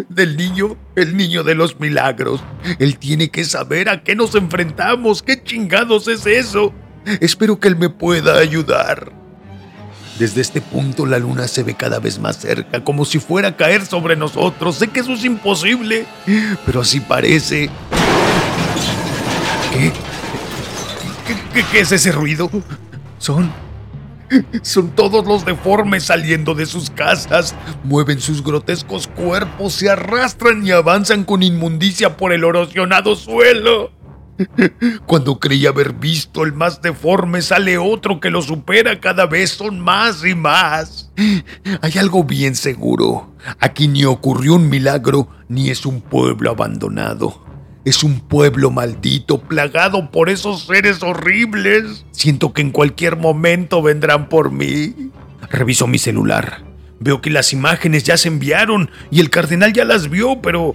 Del 0.08 0.36
niño, 0.36 0.76
el 0.96 1.16
niño 1.16 1.44
de 1.44 1.54
los 1.54 1.78
milagros. 1.78 2.42
Él 2.78 2.98
tiene 2.98 3.30
que 3.30 3.44
saber 3.44 3.88
a 3.88 4.02
qué 4.02 4.16
nos 4.16 4.34
enfrentamos. 4.34 5.22
¿Qué 5.22 5.42
chingados 5.42 6.08
es 6.08 6.26
eso? 6.26 6.72
Espero 7.20 7.60
que 7.60 7.68
él 7.68 7.76
me 7.76 7.90
pueda 7.90 8.38
ayudar. 8.38 9.12
Desde 10.18 10.40
este 10.40 10.60
punto 10.60 11.06
la 11.06 11.20
luna 11.20 11.46
se 11.46 11.62
ve 11.62 11.74
cada 11.74 12.00
vez 12.00 12.18
más 12.18 12.38
cerca, 12.38 12.82
como 12.82 13.04
si 13.04 13.20
fuera 13.20 13.48
a 13.48 13.56
caer 13.56 13.86
sobre 13.86 14.16
nosotros. 14.16 14.74
Sé 14.76 14.88
que 14.88 15.00
eso 15.00 15.12
es 15.12 15.24
imposible, 15.24 16.06
pero 16.66 16.80
así 16.80 16.98
parece. 16.98 17.70
¿Qué? 19.72 19.92
¿Qué, 21.70 21.80
es 21.80 21.92
ese 21.92 22.10
ruido? 22.12 22.50
Son... 23.18 23.52
Son 24.60 24.90
todos 24.90 25.26
los 25.26 25.46
deformes 25.46 26.04
saliendo 26.04 26.54
de 26.54 26.66
sus 26.66 26.90
casas. 26.90 27.54
Mueven 27.82 28.20
sus 28.20 28.42
grotescos 28.44 29.06
cuerpos, 29.06 29.72
se 29.72 29.88
arrastran 29.88 30.66
y 30.66 30.70
avanzan 30.70 31.24
con 31.24 31.42
inmundicia 31.42 32.14
por 32.16 32.34
el 32.34 32.44
erosionado 32.44 33.16
suelo. 33.16 33.90
Cuando 35.06 35.38
creí 35.40 35.66
haber 35.66 35.92
visto 35.94 36.44
el 36.44 36.52
más 36.52 36.80
deforme, 36.82 37.42
sale 37.42 37.78
otro 37.78 38.20
que 38.20 38.30
lo 38.30 38.42
supera 38.42 39.00
cada 39.00 39.26
vez, 39.26 39.50
son 39.50 39.80
más 39.80 40.24
y 40.24 40.34
más. 40.34 41.10
Hay 41.82 41.98
algo 41.98 42.24
bien 42.24 42.54
seguro. 42.54 43.34
Aquí 43.60 43.88
ni 43.88 44.04
ocurrió 44.04 44.54
un 44.54 44.68
milagro, 44.68 45.28
ni 45.48 45.70
es 45.70 45.86
un 45.86 46.00
pueblo 46.00 46.50
abandonado. 46.50 47.44
Es 47.84 48.04
un 48.04 48.20
pueblo 48.20 48.70
maldito, 48.70 49.40
plagado 49.40 50.10
por 50.10 50.28
esos 50.28 50.66
seres 50.66 51.02
horribles. 51.02 52.04
Siento 52.10 52.52
que 52.52 52.62
en 52.62 52.70
cualquier 52.70 53.16
momento 53.16 53.80
vendrán 53.82 54.28
por 54.28 54.52
mí. 54.52 55.10
Reviso 55.50 55.86
mi 55.86 55.98
celular. 55.98 56.67
Veo 57.00 57.20
que 57.20 57.30
las 57.30 57.52
imágenes 57.52 58.02
ya 58.02 58.16
se 58.16 58.28
enviaron 58.28 58.90
y 59.10 59.20
el 59.20 59.30
cardenal 59.30 59.72
ya 59.72 59.84
las 59.84 60.10
vio, 60.10 60.42
pero 60.42 60.74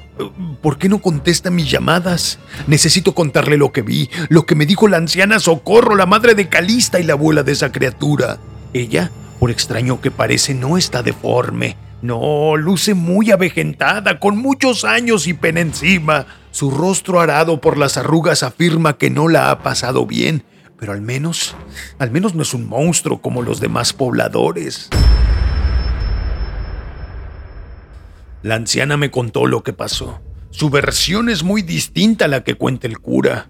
¿por 0.62 0.78
qué 0.78 0.88
no 0.88 1.02
contesta 1.02 1.50
mis 1.50 1.70
llamadas? 1.70 2.40
Necesito 2.68 3.14
contarle 3.14 3.58
lo 3.58 3.74
que 3.74 3.82
vi, 3.82 4.10
lo 4.30 4.46
que 4.46 4.56
me 4.56 4.66
dijo 4.66 4.88
la 4.88 4.98
anciana 4.98 5.40
Socorro, 5.40 5.96
la 5.96 6.06
madre 6.06 6.34
de 6.34 6.48
Calista 6.48 7.00
y 7.00 7.04
la 7.04 7.14
abuela 7.14 7.44
de 7.44 7.52
esa 7.52 7.74
criatura. 7.74 8.38
Ella, 8.72 9.12
por 9.40 9.52
extraño 9.52 10.00
que 10.00 10.12
parece, 10.12 10.54
no 10.54 10.78
está 10.78 11.04
deforme. 11.04 11.76
No, 12.02 12.56
luce 12.58 12.94
muy 12.94 13.32
avejentada, 13.32 14.20
con 14.20 14.38
muchos 14.38 14.86
años 14.86 15.28
y 15.28 15.34
pena 15.34 15.60
encima. 15.60 16.26
Su 16.52 16.72
rostro 16.72 17.20
arado 17.20 17.60
por 17.60 17.78
las 17.78 17.98
arrugas 17.98 18.44
afirma 18.44 18.98
que 18.98 19.10
no 19.10 19.28
la 19.28 19.52
ha 19.52 19.64
pasado 19.64 20.06
bien, 20.06 20.44
pero 20.80 20.94
al 20.94 21.02
menos, 21.02 21.56
al 22.00 22.12
menos 22.12 22.36
no 22.36 22.44
es 22.44 22.54
un 22.54 22.68
monstruo 22.68 23.22
como 23.22 23.42
los 23.42 23.60
demás 23.60 23.94
pobladores. 23.94 24.90
La 28.44 28.56
anciana 28.56 28.98
me 28.98 29.10
contó 29.10 29.48
lo 29.48 29.64
que 29.64 29.72
pasó. 29.72 30.22
Su 30.52 30.70
versión 30.70 31.30
es 31.30 31.44
muy 31.44 31.62
distinta 31.62 32.26
a 32.26 32.28
la 32.28 32.44
que 32.44 32.56
cuenta 32.56 32.88
el 32.88 33.00
cura. 33.00 33.50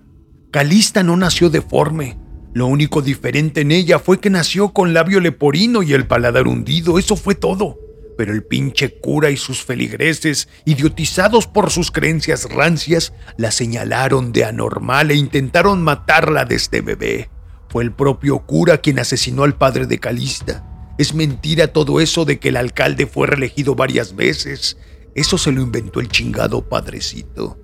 Calista 0.52 1.02
no 1.02 1.18
nació 1.18 1.50
deforme. 1.50 2.20
Lo 2.54 2.68
único 2.68 3.02
diferente 3.02 3.62
en 3.62 3.72
ella 3.72 3.98
fue 3.98 4.20
que 4.20 4.30
nació 4.30 4.72
con 4.72 4.94
labio 4.94 5.20
leporino 5.20 5.82
y 5.82 5.94
el 5.94 6.06
paladar 6.06 6.48
hundido, 6.48 7.00
eso 7.00 7.16
fue 7.16 7.34
todo. 7.34 7.80
Pero 8.16 8.34
el 8.34 8.44
pinche 8.44 9.00
cura 9.00 9.32
y 9.32 9.38
sus 9.38 9.64
feligreses, 9.64 10.48
idiotizados 10.64 11.48
por 11.48 11.72
sus 11.72 11.90
creencias 11.90 12.48
rancias, 12.52 13.14
la 13.36 13.50
señalaron 13.50 14.32
de 14.32 14.46
anormal 14.46 15.10
e 15.10 15.16
intentaron 15.16 15.82
matarla 15.82 16.46
desde 16.46 16.82
bebé. 16.82 17.32
Fue 17.68 17.84
el 17.84 17.92
propio 17.92 18.46
cura 18.46 18.78
quien 18.78 19.00
asesinó 19.00 19.44
al 19.44 19.58
padre 19.58 19.88
de 19.88 19.98
Calista. 19.98 20.73
Es 20.98 21.16
mentira 21.16 21.68
todo 21.68 22.00
eso 22.00 22.24
de 22.24 22.40
que 22.40 22.50
el 22.50 22.58
alcalde 22.58 23.08
fue 23.08 23.28
reelegido 23.28 23.74
varias 23.74 24.16
veces. 24.16 24.78
Eso 25.16 25.38
se 25.38 25.52
lo 25.52 25.62
inventó 25.62 26.00
el 26.00 26.10
chingado 26.10 26.68
padrecito. 26.70 27.58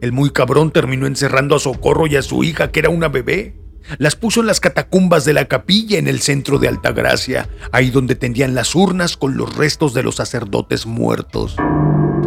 El 0.00 0.12
muy 0.12 0.30
cabrón 0.30 0.72
terminó 0.72 1.06
encerrando 1.06 1.56
a 1.56 1.60
Socorro 1.60 2.06
y 2.06 2.16
a 2.16 2.22
su 2.22 2.44
hija, 2.44 2.70
que 2.70 2.80
era 2.80 2.90
una 2.90 3.08
bebé. 3.08 3.56
Las 3.98 4.16
puso 4.16 4.40
en 4.40 4.46
las 4.46 4.58
catacumbas 4.58 5.24
de 5.24 5.32
la 5.32 5.46
capilla 5.46 5.98
en 5.98 6.08
el 6.08 6.20
centro 6.20 6.58
de 6.58 6.68
Altagracia, 6.68 7.48
ahí 7.70 7.90
donde 7.90 8.16
tendían 8.16 8.54
las 8.54 8.74
urnas 8.74 9.16
con 9.16 9.36
los 9.36 9.56
restos 9.56 9.94
de 9.94 10.02
los 10.02 10.16
sacerdotes 10.16 10.86
muertos. 10.86 11.56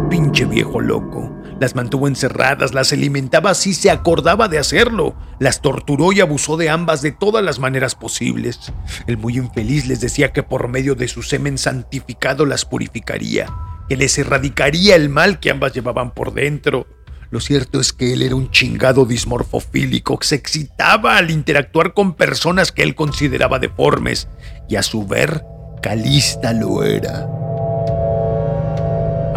Pinche 0.08 0.46
viejo 0.46 0.80
loco. 0.80 1.39
Las 1.60 1.74
mantuvo 1.74 2.08
encerradas, 2.08 2.72
las 2.72 2.90
alimentaba 2.90 3.52
si 3.52 3.74
se 3.74 3.90
acordaba 3.90 4.48
de 4.48 4.58
hacerlo. 4.58 5.14
Las 5.38 5.60
torturó 5.60 6.10
y 6.10 6.20
abusó 6.20 6.56
de 6.56 6.70
ambas 6.70 7.02
de 7.02 7.12
todas 7.12 7.44
las 7.44 7.58
maneras 7.58 7.94
posibles. 7.94 8.72
El 9.06 9.18
muy 9.18 9.36
infeliz 9.36 9.86
les 9.86 10.00
decía 10.00 10.32
que 10.32 10.42
por 10.42 10.68
medio 10.68 10.94
de 10.94 11.06
su 11.06 11.22
semen 11.22 11.58
santificado 11.58 12.46
las 12.46 12.64
purificaría, 12.64 13.46
que 13.90 13.98
les 13.98 14.16
erradicaría 14.16 14.96
el 14.96 15.10
mal 15.10 15.38
que 15.38 15.50
ambas 15.50 15.74
llevaban 15.74 16.12
por 16.12 16.32
dentro. 16.32 16.86
Lo 17.30 17.40
cierto 17.40 17.78
es 17.78 17.92
que 17.92 18.14
él 18.14 18.22
era 18.22 18.36
un 18.36 18.50
chingado 18.50 19.04
dismorfofílico 19.04 20.18
que 20.18 20.26
se 20.26 20.36
excitaba 20.36 21.18
al 21.18 21.30
interactuar 21.30 21.92
con 21.92 22.14
personas 22.14 22.72
que 22.72 22.82
él 22.82 22.94
consideraba 22.94 23.58
deformes, 23.58 24.28
y 24.66 24.76
a 24.76 24.82
su 24.82 25.06
ver, 25.06 25.44
Calista 25.82 26.54
lo 26.54 26.82
era. 26.84 27.39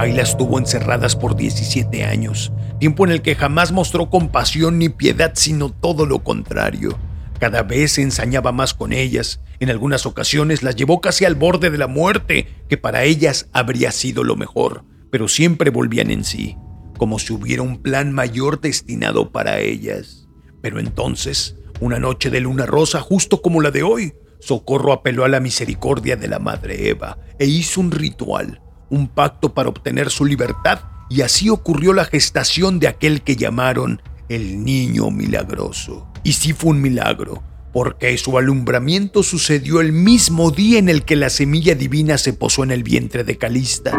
Ahí 0.04 0.12
las 0.12 0.36
tuvo 0.36 0.60
encerradas 0.60 1.16
por 1.16 1.38
17 1.38 2.04
años, 2.04 2.52
tiempo 2.78 3.06
en 3.06 3.14
el 3.14 3.22
que 3.22 3.36
jamás 3.36 3.72
mostró 3.72 4.10
compasión 4.10 4.78
ni 4.78 4.90
piedad, 4.90 5.32
sino 5.34 5.70
todo 5.70 6.06
lo 6.06 6.26
contrario. 6.26 7.00
Cada 7.40 7.64
vez 7.64 7.94
se 7.94 8.02
ensañaba 8.02 8.52
más 8.52 8.74
con 8.74 8.92
ellas, 8.92 9.40
en 9.62 9.70
algunas 9.70 10.06
ocasiones 10.06 10.62
las 10.62 10.76
llevó 10.76 11.00
casi 11.00 11.24
al 11.24 11.36
borde 11.36 11.70
de 11.70 11.78
la 11.78 11.88
muerte, 11.88 12.50
que 12.68 12.78
para 12.78 13.06
ellas 13.06 13.48
habría 13.54 13.94
sido 13.94 14.26
lo 14.26 14.36
mejor, 14.36 14.84
pero 15.10 15.30
siempre 15.30 15.70
volvían 15.70 16.12
en 16.12 16.26
sí, 16.26 16.58
como 16.98 17.18
si 17.18 17.32
hubiera 17.32 17.62
un 17.62 17.82
plan 17.82 18.12
mayor 18.12 18.60
destinado 18.60 19.32
para 19.32 19.62
ellas. 19.62 20.28
Pero 20.62 20.82
entonces, 20.82 21.56
una 21.80 21.98
noche 21.98 22.30
de 22.30 22.42
luna 22.42 22.66
rosa, 22.66 23.00
justo 23.00 23.42
como 23.42 23.62
la 23.62 23.72
de 23.72 23.84
hoy, 23.84 24.14
Socorro 24.42 24.92
apeló 24.92 25.24
a 25.24 25.30
la 25.30 25.40
misericordia 25.40 26.18
de 26.18 26.28
la 26.28 26.40
Madre 26.40 26.90
Eva 26.90 27.20
e 27.40 27.46
hizo 27.46 27.80
un 27.80 27.92
ritual 27.92 28.60
un 28.94 29.08
pacto 29.08 29.54
para 29.54 29.70
obtener 29.70 30.10
su 30.10 30.26
libertad 30.26 30.82
y 31.10 31.22
así 31.22 31.50
ocurrió 31.50 31.94
la 31.94 32.06
gestación 32.06 32.80
de 32.80 32.88
aquel 32.88 33.22
que 33.22 33.36
llamaron 33.36 34.02
el 34.30 34.64
niño 34.64 35.12
milagroso. 35.12 36.08
Y 36.24 36.34
sí 36.34 36.54
fue 36.54 36.72
un 36.72 36.82
milagro, 36.82 37.44
porque 37.74 38.18
su 38.18 38.38
alumbramiento 38.38 39.24
sucedió 39.24 39.82
el 39.82 39.92
mismo 39.92 40.52
día 40.52 40.80
en 40.80 40.90
el 40.90 41.04
que 41.04 41.16
la 41.16 41.30
semilla 41.30 41.76
divina 41.76 42.18
se 42.18 42.34
posó 42.34 42.64
en 42.64 42.72
el 42.72 42.84
vientre 42.84 43.24
de 43.24 43.38
Calista. 43.38 43.92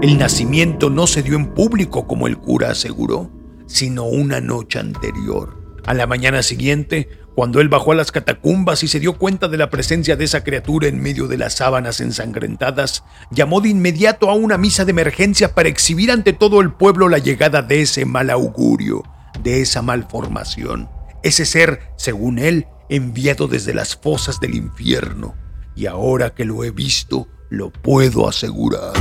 El 0.00 0.18
nacimiento 0.18 0.88
no 0.88 1.06
se 1.06 1.22
dio 1.22 1.36
en 1.36 1.52
público 1.52 2.06
como 2.06 2.26
el 2.26 2.38
cura 2.38 2.70
aseguró, 2.70 3.30
sino 3.66 4.04
una 4.04 4.40
noche 4.40 4.78
anterior. 4.78 5.60
A 5.84 5.94
la 5.94 6.06
mañana 6.06 6.42
siguiente, 6.42 7.08
cuando 7.34 7.60
él 7.60 7.68
bajó 7.68 7.92
a 7.92 7.94
las 7.94 8.12
catacumbas 8.12 8.82
y 8.82 8.88
se 8.88 9.00
dio 9.00 9.14
cuenta 9.14 9.48
de 9.48 9.56
la 9.56 9.70
presencia 9.70 10.16
de 10.16 10.24
esa 10.24 10.44
criatura 10.44 10.88
en 10.88 11.00
medio 11.00 11.28
de 11.28 11.38
las 11.38 11.54
sábanas 11.54 12.00
ensangrentadas, 12.00 13.04
llamó 13.30 13.60
de 13.60 13.70
inmediato 13.70 14.30
a 14.30 14.34
una 14.34 14.58
misa 14.58 14.84
de 14.84 14.90
emergencia 14.90 15.54
para 15.54 15.68
exhibir 15.68 16.10
ante 16.10 16.32
todo 16.32 16.60
el 16.60 16.72
pueblo 16.72 17.08
la 17.08 17.18
llegada 17.18 17.62
de 17.62 17.82
ese 17.82 18.04
mal 18.04 18.28
augurio, 18.30 19.02
de 19.42 19.62
esa 19.62 19.80
malformación, 19.80 20.90
ese 21.22 21.46
ser, 21.46 21.80
según 21.96 22.38
él, 22.38 22.66
enviado 22.88 23.48
desde 23.48 23.72
las 23.72 23.96
fosas 23.96 24.38
del 24.38 24.54
infierno. 24.54 25.34
Y 25.74 25.86
ahora 25.86 26.30
que 26.34 26.44
lo 26.44 26.64
he 26.64 26.70
visto, 26.70 27.28
lo 27.48 27.70
puedo 27.70 28.28
asegurar. 28.28 28.92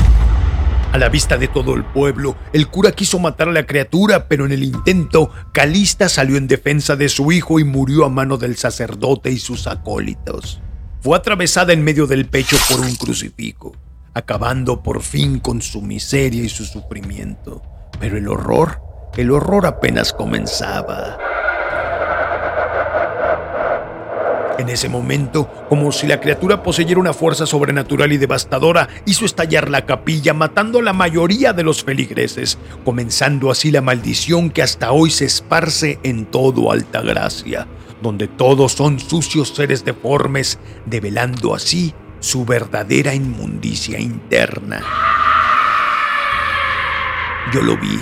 A 0.92 0.98
la 0.98 1.08
vista 1.08 1.38
de 1.38 1.48
todo 1.48 1.76
el 1.76 1.86
pueblo, 1.86 2.36
el 2.52 2.68
cura 2.68 2.92
quiso 2.92 3.18
matar 3.18 3.48
a 3.48 3.54
la 3.54 3.66
criatura, 3.66 4.28
pero 4.28 4.46
en 4.46 4.52
el 4.52 4.62
intento, 4.62 5.32
Calista 5.54 6.10
salió 6.10 6.36
en 6.36 6.48
defensa 6.48 6.98
de 6.98 7.08
su 7.08 7.32
hijo 7.32 7.60
y 7.60 7.64
murió 7.64 8.04
a 8.04 8.10
mano 8.10 8.38
del 8.38 8.58
sacerdote 8.58 9.32
y 9.32 9.40
sus 9.40 9.68
acólitos. 9.68 10.60
Fue 11.00 11.18
atravesada 11.18 11.72
en 11.72 11.82
medio 11.82 12.08
del 12.08 12.26
pecho 12.26 12.58
por 12.70 12.82
un 12.82 12.94
crucifijo, 12.96 13.72
acabando 14.14 14.84
por 14.84 15.02
fin 15.02 15.40
con 15.40 15.62
su 15.62 15.82
miseria 15.82 16.44
y 16.44 16.50
su 16.50 16.66
sufrimiento. 16.66 17.62
Pero 17.98 18.18
el 18.18 18.28
horror, 18.28 18.82
el 19.16 19.32
horror 19.32 19.68
apenas 19.68 20.12
comenzaba. 20.12 21.31
En 24.58 24.70
ese 24.70 24.90
momento, 24.90 25.50
como 25.70 25.92
si 25.92 26.08
la 26.08 26.20
criatura 26.20 26.62
poseyera 26.62 27.00
una 27.00 27.14
fuerza 27.14 27.46
sobrenatural 27.46 28.12
y 28.12 28.18
devastadora, 28.18 28.90
hizo 29.06 29.26
estallar 29.26 29.70
la 29.70 29.86
capilla, 29.86 30.34
matando 30.34 30.80
a 30.80 30.84
la 30.84 30.94
mayoría 30.94 31.54
de 31.54 31.64
los 31.64 31.84
feligreses, 31.84 32.58
comenzando 32.84 33.50
así 33.50 33.72
la 33.72 33.82
maldición 33.82 34.50
que 34.50 34.62
hasta 34.62 34.92
hoy 34.92 35.10
se 35.10 35.26
esparce 35.26 36.00
en 36.04 36.26
todo 36.26 36.72
Altagracia, 36.72 37.68
donde 38.02 38.28
todos 38.28 38.74
son 38.74 39.00
sucios 39.00 39.50
seres 39.56 39.86
deformes, 39.86 40.60
develando 40.86 41.56
así 41.56 41.94
su 42.20 42.46
verdadera 42.46 43.16
inmundicia 43.16 44.00
interna. 44.00 44.84
Yo 47.54 47.62
lo 47.62 47.78
vi 47.78 48.00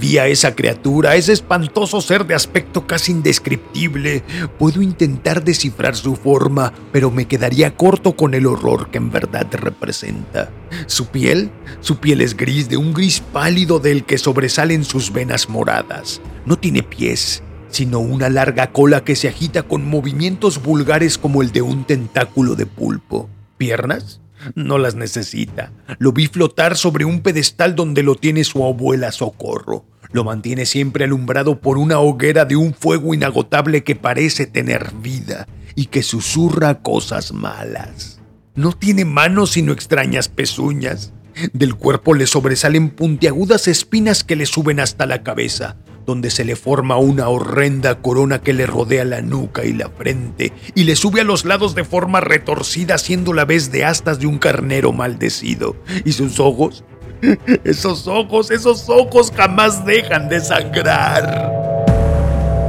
Vi 0.00 0.18
a 0.18 0.26
esa 0.26 0.54
criatura, 0.54 1.16
ese 1.16 1.32
espantoso 1.32 2.00
ser 2.00 2.26
de 2.26 2.34
aspecto 2.34 2.86
casi 2.86 3.12
indescriptible. 3.12 4.22
Puedo 4.58 4.82
intentar 4.82 5.42
descifrar 5.42 5.96
su 5.96 6.14
forma, 6.14 6.72
pero 6.92 7.10
me 7.10 7.26
quedaría 7.26 7.74
corto 7.74 8.14
con 8.14 8.34
el 8.34 8.46
horror 8.46 8.90
que 8.90 8.98
en 8.98 9.10
verdad 9.10 9.46
representa. 9.52 10.50
Su 10.86 11.06
piel, 11.06 11.50
su 11.80 11.96
piel 11.98 12.20
es 12.20 12.36
gris, 12.36 12.68
de 12.68 12.76
un 12.76 12.92
gris 12.92 13.20
pálido 13.20 13.78
del 13.78 14.04
que 14.04 14.18
sobresalen 14.18 14.84
sus 14.84 15.12
venas 15.12 15.48
moradas. 15.48 16.20
No 16.44 16.58
tiene 16.58 16.82
pies, 16.82 17.42
sino 17.68 17.98
una 17.98 18.28
larga 18.28 18.72
cola 18.72 19.04
que 19.04 19.16
se 19.16 19.28
agita 19.28 19.62
con 19.62 19.88
movimientos 19.88 20.62
vulgares 20.62 21.18
como 21.18 21.42
el 21.42 21.50
de 21.50 21.62
un 21.62 21.84
tentáculo 21.84 22.54
de 22.54 22.66
pulpo. 22.66 23.28
¿Piernas? 23.56 24.20
No 24.54 24.78
las 24.78 24.94
necesita. 24.94 25.72
Lo 25.98 26.12
vi 26.12 26.26
flotar 26.26 26.76
sobre 26.76 27.04
un 27.04 27.20
pedestal 27.20 27.74
donde 27.74 28.02
lo 28.02 28.14
tiene 28.14 28.44
su 28.44 28.64
abuela 28.64 29.12
Socorro. 29.12 29.84
Lo 30.12 30.24
mantiene 30.24 30.64
siempre 30.64 31.04
alumbrado 31.04 31.60
por 31.60 31.76
una 31.78 31.98
hoguera 31.98 32.44
de 32.44 32.56
un 32.56 32.72
fuego 32.72 33.14
inagotable 33.14 33.84
que 33.84 33.96
parece 33.96 34.46
tener 34.46 34.92
vida 35.02 35.46
y 35.74 35.86
que 35.86 36.02
susurra 36.02 36.82
cosas 36.82 37.32
malas. 37.32 38.20
No 38.54 38.72
tiene 38.72 39.04
manos 39.04 39.50
sino 39.50 39.72
extrañas 39.72 40.28
pezuñas. 40.28 41.12
Del 41.52 41.76
cuerpo 41.76 42.14
le 42.14 42.26
sobresalen 42.26 42.90
puntiagudas 42.90 43.68
espinas 43.68 44.24
que 44.24 44.34
le 44.34 44.46
suben 44.46 44.80
hasta 44.80 45.06
la 45.06 45.22
cabeza, 45.22 45.76
donde 46.08 46.30
se 46.30 46.46
le 46.46 46.56
forma 46.56 46.96
una 46.96 47.28
horrenda 47.28 48.00
corona 48.00 48.40
que 48.40 48.54
le 48.54 48.64
rodea 48.64 49.04
la 49.04 49.20
nuca 49.20 49.66
y 49.66 49.74
la 49.74 49.90
frente 49.90 50.54
y 50.74 50.84
le 50.84 50.96
sube 50.96 51.20
a 51.20 51.24
los 51.24 51.44
lados 51.44 51.74
de 51.74 51.84
forma 51.84 52.20
retorcida 52.20 52.94
haciendo 52.94 53.34
la 53.34 53.44
vez 53.44 53.70
de 53.70 53.84
astas 53.84 54.18
de 54.18 54.26
un 54.26 54.38
carnero 54.38 54.94
maldecido. 54.94 55.76
Y 56.06 56.12
sus 56.12 56.40
ojos, 56.40 56.82
esos 57.64 58.08
ojos, 58.08 58.50
esos 58.50 58.88
ojos 58.88 59.30
jamás 59.36 59.84
dejan 59.84 60.30
de 60.30 60.40
sangrar. 60.40 61.52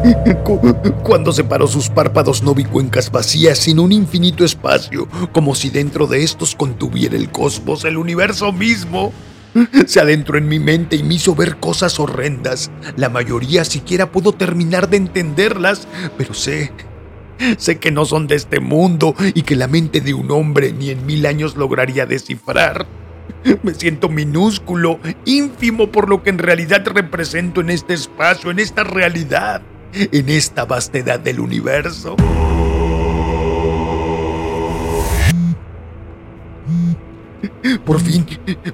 Cuando 1.03 1.31
separó 1.31 1.65
sus 1.65 1.87
párpados 1.89 2.43
no 2.43 2.53
vi 2.53 2.65
cuencas 2.65 3.09
vacías, 3.09 3.57
sino 3.57 3.83
un 3.83 3.93
infinito 3.93 4.43
espacio, 4.43 5.07
como 5.31 5.55
si 5.55 5.69
dentro 5.69 6.07
de 6.07 6.23
estos 6.23 6.55
contuviera 6.55 7.15
el 7.15 7.31
cosmos, 7.31 7.85
el 7.85 7.95
universo 7.95 8.51
mismo. 8.51 9.13
Se 9.87 9.99
adentró 9.99 10.37
en 10.37 10.47
mi 10.47 10.59
mente 10.59 10.95
y 10.95 11.03
me 11.03 11.15
hizo 11.15 11.35
ver 11.35 11.57
cosas 11.57 11.99
horrendas. 11.99 12.71
La 12.95 13.09
mayoría 13.09 13.65
siquiera 13.65 14.11
pudo 14.11 14.33
terminar 14.33 14.89
de 14.89 14.97
entenderlas, 14.97 15.87
pero 16.17 16.33
sé, 16.33 16.71
sé 17.57 17.79
que 17.79 17.91
no 17.91 18.05
son 18.05 18.27
de 18.27 18.35
este 18.35 18.59
mundo 18.59 19.15
y 19.33 19.41
que 19.41 19.55
la 19.55 19.67
mente 19.67 20.01
de 20.01 20.13
un 20.13 20.31
hombre 20.31 20.71
ni 20.71 20.91
en 20.91 21.05
mil 21.05 21.25
años 21.25 21.55
lograría 21.55 22.05
descifrar. 22.05 22.85
Me 23.63 23.73
siento 23.73 24.09
minúsculo, 24.09 24.99
ínfimo 25.25 25.91
por 25.91 26.09
lo 26.09 26.23
que 26.23 26.29
en 26.29 26.39
realidad 26.39 26.85
represento 26.85 27.61
en 27.61 27.69
este 27.69 27.93
espacio, 27.93 28.51
en 28.51 28.59
esta 28.59 28.83
realidad, 28.83 29.61
en 29.93 30.29
esta 30.29 30.65
vastedad 30.65 31.19
del 31.19 31.39
universo. 31.39 32.15
Por 37.85 37.99
fin, 37.99 38.25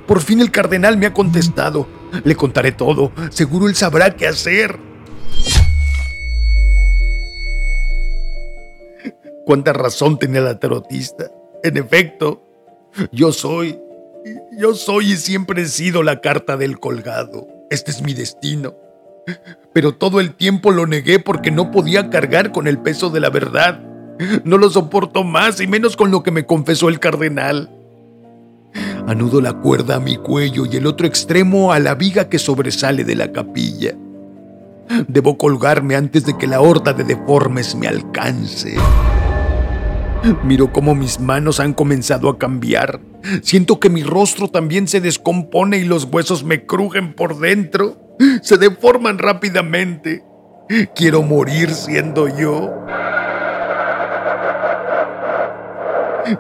por 0.06 0.22
fin 0.22 0.42
el 0.42 0.52
cardenal 0.52 0.98
me 0.98 1.08
ha 1.08 1.14
contestado. 1.14 1.88
Le 2.24 2.36
contaré 2.36 2.72
todo. 2.72 3.12
Seguro 3.30 3.68
él 3.68 3.76
sabrá 3.76 4.16
qué 4.16 4.28
hacer. 4.28 4.78
Cuánta 9.46 9.74
razón 9.74 10.18
tenía 10.18 10.42
la 10.42 10.60
tarotista. 10.60 11.32
En 11.64 11.78
efecto, 11.78 12.44
yo 13.12 13.32
soy, 13.32 13.80
yo 14.58 14.74
soy 14.74 15.14
y 15.14 15.18
siempre 15.18 15.64
he 15.64 15.68
sido 15.68 16.04
la 16.04 16.22
carta 16.22 16.58
del 16.58 16.80
colgado. 16.80 17.48
Este 17.70 17.92
es 17.92 18.02
mi 18.02 18.14
destino. 18.14 18.76
Pero 19.74 19.96
todo 19.96 20.20
el 20.20 20.36
tiempo 20.36 20.72
lo 20.72 20.88
negué 20.88 21.20
porque 21.20 21.52
no 21.52 21.72
podía 21.72 22.10
cargar 22.10 22.52
con 22.52 22.68
el 22.68 22.80
peso 22.80 23.10
de 23.10 23.20
la 23.20 23.30
verdad. 23.30 23.82
No 24.44 24.58
lo 24.58 24.70
soporto 24.70 25.24
más 25.24 25.60
y 25.60 25.68
menos 25.68 25.98
con 25.98 26.12
lo 26.12 26.24
que 26.24 26.32
me 26.32 26.46
confesó 26.46 26.90
el 26.90 27.00
cardenal. 27.00 27.70
Anudo 29.08 29.40
la 29.40 29.54
cuerda 29.54 29.98
a 29.98 30.00
mi 30.00 30.18
cuello 30.18 30.66
y 30.66 30.78
el 30.78 30.88
otro 30.88 31.06
extremo 31.06 31.72
a 31.72 31.80
la 31.80 31.94
viga 31.94 32.28
que 32.28 32.40
sobresale 32.40 33.04
de 33.04 33.16
la 33.16 33.32
capilla. 33.32 33.96
Debo 35.08 35.38
colgarme 35.38 35.96
antes 35.96 36.26
de 36.26 36.36
que 36.38 36.48
la 36.48 36.62
horda 36.62 36.94
de 36.94 37.04
deformes 37.04 37.76
me 37.76 37.88
alcance. 37.88 38.76
Miro 40.44 40.74
cómo 40.74 40.96
mis 40.96 41.20
manos 41.20 41.60
han 41.60 41.74
comenzado 41.74 42.30
a 42.30 42.40
cambiar. 42.40 43.00
Siento 43.44 43.80
que 43.80 43.90
mi 43.90 44.02
rostro 44.02 44.48
también 44.48 44.88
se 44.88 45.02
descompone 45.02 45.78
y 45.78 45.84
los 45.84 46.06
huesos 46.06 46.44
me 46.44 46.66
crujen 46.66 47.14
por 47.14 47.40
dentro. 47.40 47.98
Se 48.42 48.58
deforman 48.58 49.20
rápidamente. 49.20 50.24
Quiero 50.96 51.22
morir 51.22 51.70
siendo 51.70 52.28
yo. 52.28 52.74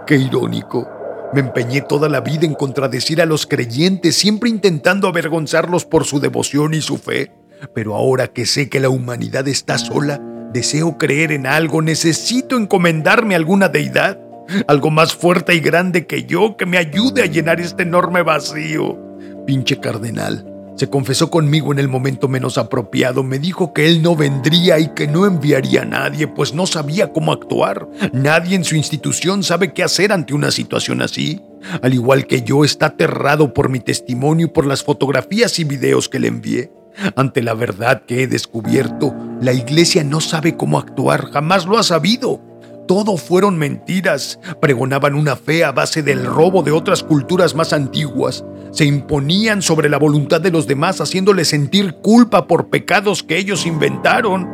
Qué 0.07 0.15
irónico. 0.15 0.94
Me 1.33 1.41
empeñé 1.41 1.81
toda 1.81 2.07
la 2.07 2.21
vida 2.21 2.45
en 2.45 2.53
contradecir 2.53 3.21
a 3.21 3.25
los 3.25 3.45
creyentes, 3.45 4.15
siempre 4.15 4.49
intentando 4.49 5.07
avergonzarlos 5.07 5.85
por 5.85 6.05
su 6.05 6.19
devoción 6.19 6.73
y 6.73 6.81
su 6.81 6.97
fe. 6.97 7.31
Pero 7.73 7.95
ahora 7.95 8.27
que 8.27 8.45
sé 8.45 8.69
que 8.69 8.79
la 8.79 8.89
humanidad 8.89 9.47
está 9.47 9.77
sola, 9.77 10.21
deseo 10.53 10.97
creer 10.97 11.31
en 11.31 11.47
algo, 11.47 11.81
necesito 11.81 12.57
encomendarme 12.57 13.35
a 13.35 13.37
alguna 13.37 13.67
deidad, 13.69 14.19
algo 14.67 14.91
más 14.91 15.13
fuerte 15.15 15.55
y 15.55 15.59
grande 15.59 16.05
que 16.05 16.23
yo 16.25 16.55
que 16.57 16.65
me 16.65 16.77
ayude 16.77 17.21
a 17.21 17.25
llenar 17.25 17.59
este 17.59 17.83
enorme 17.83 18.21
vacío. 18.21 18.97
Pinche 19.45 19.79
cardenal. 19.79 20.54
Se 20.75 20.89
confesó 20.89 21.31
conmigo 21.31 21.71
en 21.71 21.79
el 21.79 21.87
momento 21.87 22.27
menos 22.27 22.57
apropiado, 22.57 23.23
me 23.23 23.39
dijo 23.39 23.73
que 23.73 23.87
él 23.87 24.01
no 24.01 24.15
vendría 24.15 24.77
y 24.77 24.89
que 24.89 25.07
no 25.07 25.25
enviaría 25.25 25.83
a 25.83 25.85
nadie, 25.85 26.27
pues 26.27 26.53
no 26.53 26.65
sabía 26.65 27.13
cómo 27.13 27.31
actuar. 27.31 27.87
Nadie 28.11 28.55
en 28.55 28.65
su 28.65 28.75
institución 28.75 29.41
sabe 29.43 29.71
qué 29.71 29.83
hacer 29.83 30.11
ante 30.11 30.33
una 30.33 30.51
situación 30.51 31.01
así. 31.01 31.41
Al 31.81 31.93
igual 31.93 32.27
que 32.27 32.41
yo, 32.41 32.65
está 32.65 32.87
aterrado 32.87 33.53
por 33.53 33.69
mi 33.69 33.79
testimonio 33.79 34.47
y 34.47 34.49
por 34.49 34.65
las 34.65 34.83
fotografías 34.83 35.59
y 35.59 35.63
videos 35.63 36.09
que 36.09 36.19
le 36.19 36.27
envié. 36.27 36.71
Ante 37.15 37.41
la 37.41 37.53
verdad 37.53 38.03
que 38.05 38.23
he 38.23 38.27
descubierto, 38.27 39.15
la 39.41 39.53
iglesia 39.53 40.03
no 40.03 40.19
sabe 40.19 40.57
cómo 40.57 40.77
actuar, 40.77 41.31
jamás 41.31 41.65
lo 41.65 41.77
ha 41.77 41.83
sabido. 41.83 42.41
Todo 42.87 43.17
fueron 43.17 43.57
mentiras. 43.57 44.39
Pregonaban 44.61 45.15
una 45.15 45.35
fe 45.35 45.63
a 45.63 45.71
base 45.71 46.03
del 46.03 46.25
robo 46.25 46.61
de 46.61 46.71
otras 46.71 47.03
culturas 47.03 47.55
más 47.55 47.73
antiguas. 47.73 48.45
Se 48.71 48.85
imponían 48.85 49.61
sobre 49.61 49.89
la 49.89 49.97
voluntad 49.97 50.41
de 50.41 50.51
los 50.51 50.67
demás 50.67 51.01
haciéndoles 51.01 51.47
sentir 51.47 51.95
culpa 51.95 52.47
por 52.47 52.69
pecados 52.69 53.23
que 53.23 53.37
ellos 53.37 53.65
inventaron. 53.65 54.47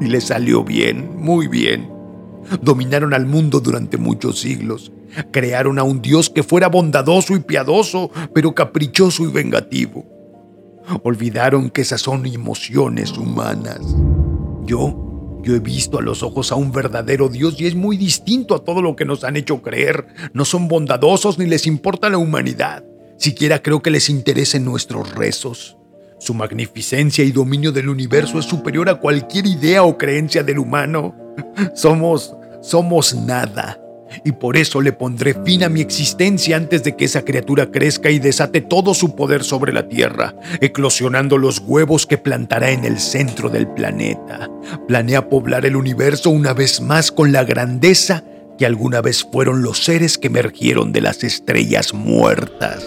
Y 0.00 0.06
les 0.06 0.24
salió 0.24 0.64
bien, 0.64 1.16
muy 1.16 1.48
bien. 1.48 1.90
Dominaron 2.60 3.14
al 3.14 3.26
mundo 3.26 3.60
durante 3.60 3.96
muchos 3.96 4.40
siglos. 4.40 4.92
Crearon 5.30 5.78
a 5.78 5.82
un 5.82 6.02
Dios 6.02 6.28
que 6.28 6.42
fuera 6.42 6.68
bondadoso 6.68 7.34
y 7.34 7.40
piadoso, 7.40 8.10
pero 8.34 8.54
caprichoso 8.54 9.22
y 9.22 9.28
vengativo. 9.28 10.04
Olvidaron 11.02 11.70
que 11.70 11.80
esas 11.82 12.02
son 12.02 12.26
emociones 12.26 13.16
humanas. 13.16 13.80
Yo 14.64 15.05
yo 15.46 15.54
he 15.54 15.60
visto 15.60 16.00
a 16.00 16.02
los 16.02 16.24
ojos 16.24 16.50
a 16.50 16.56
un 16.56 16.72
verdadero 16.72 17.28
Dios 17.28 17.60
y 17.60 17.66
es 17.66 17.76
muy 17.76 17.96
distinto 17.96 18.56
a 18.56 18.64
todo 18.64 18.82
lo 18.82 18.96
que 18.96 19.04
nos 19.04 19.22
han 19.22 19.36
hecho 19.36 19.62
creer. 19.62 20.08
No 20.32 20.44
son 20.44 20.66
bondadosos 20.66 21.38
ni 21.38 21.46
les 21.46 21.68
importa 21.68 22.10
la 22.10 22.18
humanidad. 22.18 22.82
Siquiera 23.16 23.62
creo 23.62 23.80
que 23.80 23.92
les 23.92 24.10
interesen 24.10 24.64
nuestros 24.64 25.14
rezos. 25.14 25.76
Su 26.18 26.34
magnificencia 26.34 27.22
y 27.22 27.30
dominio 27.30 27.70
del 27.70 27.88
universo 27.88 28.40
es 28.40 28.44
superior 28.44 28.88
a 28.88 28.96
cualquier 28.96 29.46
idea 29.46 29.84
o 29.84 29.96
creencia 29.96 30.42
del 30.42 30.58
humano. 30.58 31.14
Somos, 31.76 32.34
somos 32.60 33.14
nada 33.14 33.78
y 34.24 34.32
por 34.32 34.56
eso 34.56 34.80
le 34.80 34.92
pondré 34.92 35.34
fin 35.44 35.64
a 35.64 35.68
mi 35.68 35.80
existencia 35.80 36.56
antes 36.56 36.82
de 36.82 36.96
que 36.96 37.04
esa 37.04 37.24
criatura 37.24 37.70
crezca 37.70 38.10
y 38.10 38.18
desate 38.18 38.60
todo 38.60 38.94
su 38.94 39.14
poder 39.14 39.44
sobre 39.44 39.72
la 39.72 39.88
Tierra, 39.88 40.34
eclosionando 40.60 41.38
los 41.38 41.58
huevos 41.58 42.06
que 42.06 42.18
plantará 42.18 42.70
en 42.70 42.84
el 42.84 42.98
centro 42.98 43.48
del 43.48 43.66
planeta. 43.68 44.48
Planea 44.88 45.28
poblar 45.28 45.66
el 45.66 45.76
universo 45.76 46.30
una 46.30 46.52
vez 46.52 46.80
más 46.80 47.12
con 47.12 47.32
la 47.32 47.44
grandeza 47.44 48.24
que 48.58 48.66
alguna 48.66 49.00
vez 49.02 49.24
fueron 49.24 49.62
los 49.62 49.84
seres 49.84 50.18
que 50.18 50.28
emergieron 50.28 50.92
de 50.92 51.02
las 51.02 51.22
estrellas 51.24 51.92
muertas. 51.92 52.84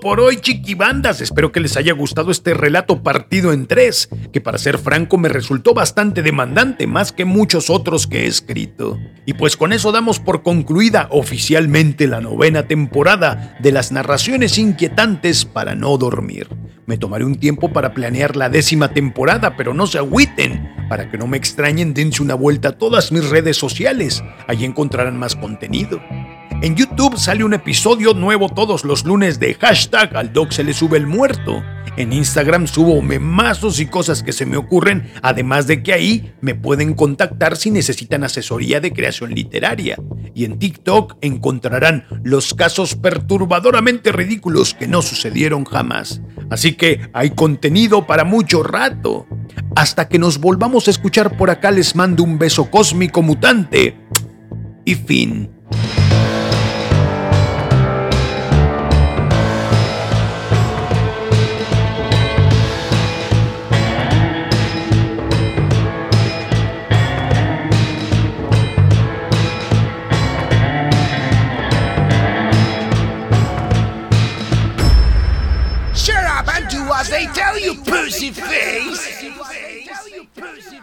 Por 0.00 0.18
hoy, 0.18 0.36
chiquibandas. 0.36 1.20
Espero 1.20 1.52
que 1.52 1.60
les 1.60 1.76
haya 1.76 1.92
gustado 1.92 2.30
este 2.30 2.54
relato 2.54 3.02
partido 3.02 3.52
en 3.52 3.66
tres, 3.66 4.08
que 4.32 4.40
para 4.40 4.58
ser 4.58 4.78
franco 4.78 5.18
me 5.18 5.28
resultó 5.28 5.74
bastante 5.74 6.22
demandante, 6.22 6.86
más 6.86 7.12
que 7.12 7.24
muchos 7.24 7.68
otros 7.68 8.06
que 8.06 8.22
he 8.22 8.26
escrito. 8.26 8.98
Y 9.26 9.34
pues 9.34 9.56
con 9.56 9.72
eso 9.72 9.92
damos 9.92 10.20
por 10.20 10.42
concluida 10.42 11.08
oficialmente 11.10 12.06
la 12.06 12.20
novena 12.20 12.66
temporada 12.66 13.56
de 13.60 13.72
las 13.72 13.92
narraciones 13.92 14.56
inquietantes 14.56 15.44
para 15.44 15.74
no 15.74 15.96
dormir. 15.98 16.48
Me 16.86 16.98
tomaré 16.98 17.24
un 17.24 17.36
tiempo 17.36 17.72
para 17.72 17.94
planear 17.94 18.36
la 18.36 18.48
décima 18.48 18.92
temporada, 18.92 19.56
pero 19.56 19.74
no 19.74 19.86
se 19.86 19.98
agüiten. 19.98 20.70
Para 20.88 21.10
que 21.10 21.18
no 21.18 21.26
me 21.26 21.36
extrañen, 21.36 21.94
dense 21.94 22.22
una 22.22 22.34
vuelta 22.34 22.70
a 22.70 22.78
todas 22.78 23.12
mis 23.12 23.28
redes 23.28 23.56
sociales. 23.56 24.22
Allí 24.48 24.64
encontrarán 24.64 25.18
más 25.18 25.36
contenido. 25.36 26.00
En 26.64 26.76
YouTube 26.76 27.18
sale 27.18 27.44
un 27.44 27.52
episodio 27.52 28.14
nuevo 28.14 28.48
todos 28.48 28.86
los 28.86 29.04
lunes 29.04 29.38
de 29.38 29.52
hashtag 29.52 30.16
al 30.16 30.32
dog 30.32 30.50
se 30.50 30.64
le 30.64 30.72
sube 30.72 30.96
el 30.96 31.06
muerto. 31.06 31.62
En 31.98 32.10
Instagram 32.10 32.66
subo 32.66 33.02
memazos 33.02 33.80
y 33.80 33.86
cosas 33.86 34.22
que 34.22 34.32
se 34.32 34.46
me 34.46 34.56
ocurren, 34.56 35.12
además 35.20 35.66
de 35.66 35.82
que 35.82 35.92
ahí 35.92 36.32
me 36.40 36.54
pueden 36.54 36.94
contactar 36.94 37.58
si 37.58 37.70
necesitan 37.70 38.24
asesoría 38.24 38.80
de 38.80 38.94
creación 38.94 39.34
literaria. 39.34 39.98
Y 40.34 40.46
en 40.46 40.58
TikTok 40.58 41.18
encontrarán 41.20 42.06
los 42.22 42.54
casos 42.54 42.94
perturbadoramente 42.94 44.10
ridículos 44.10 44.72
que 44.72 44.88
no 44.88 45.02
sucedieron 45.02 45.66
jamás. 45.66 46.22
Así 46.48 46.72
que 46.72 47.10
hay 47.12 47.32
contenido 47.32 48.06
para 48.06 48.24
mucho 48.24 48.62
rato. 48.62 49.26
Hasta 49.76 50.08
que 50.08 50.18
nos 50.18 50.38
volvamos 50.38 50.88
a 50.88 50.92
escuchar 50.92 51.36
por 51.36 51.50
acá 51.50 51.70
les 51.70 51.94
mando 51.94 52.22
un 52.22 52.38
beso 52.38 52.70
cósmico 52.70 53.20
mutante. 53.20 53.98
Y 54.86 54.94
fin. 54.94 55.53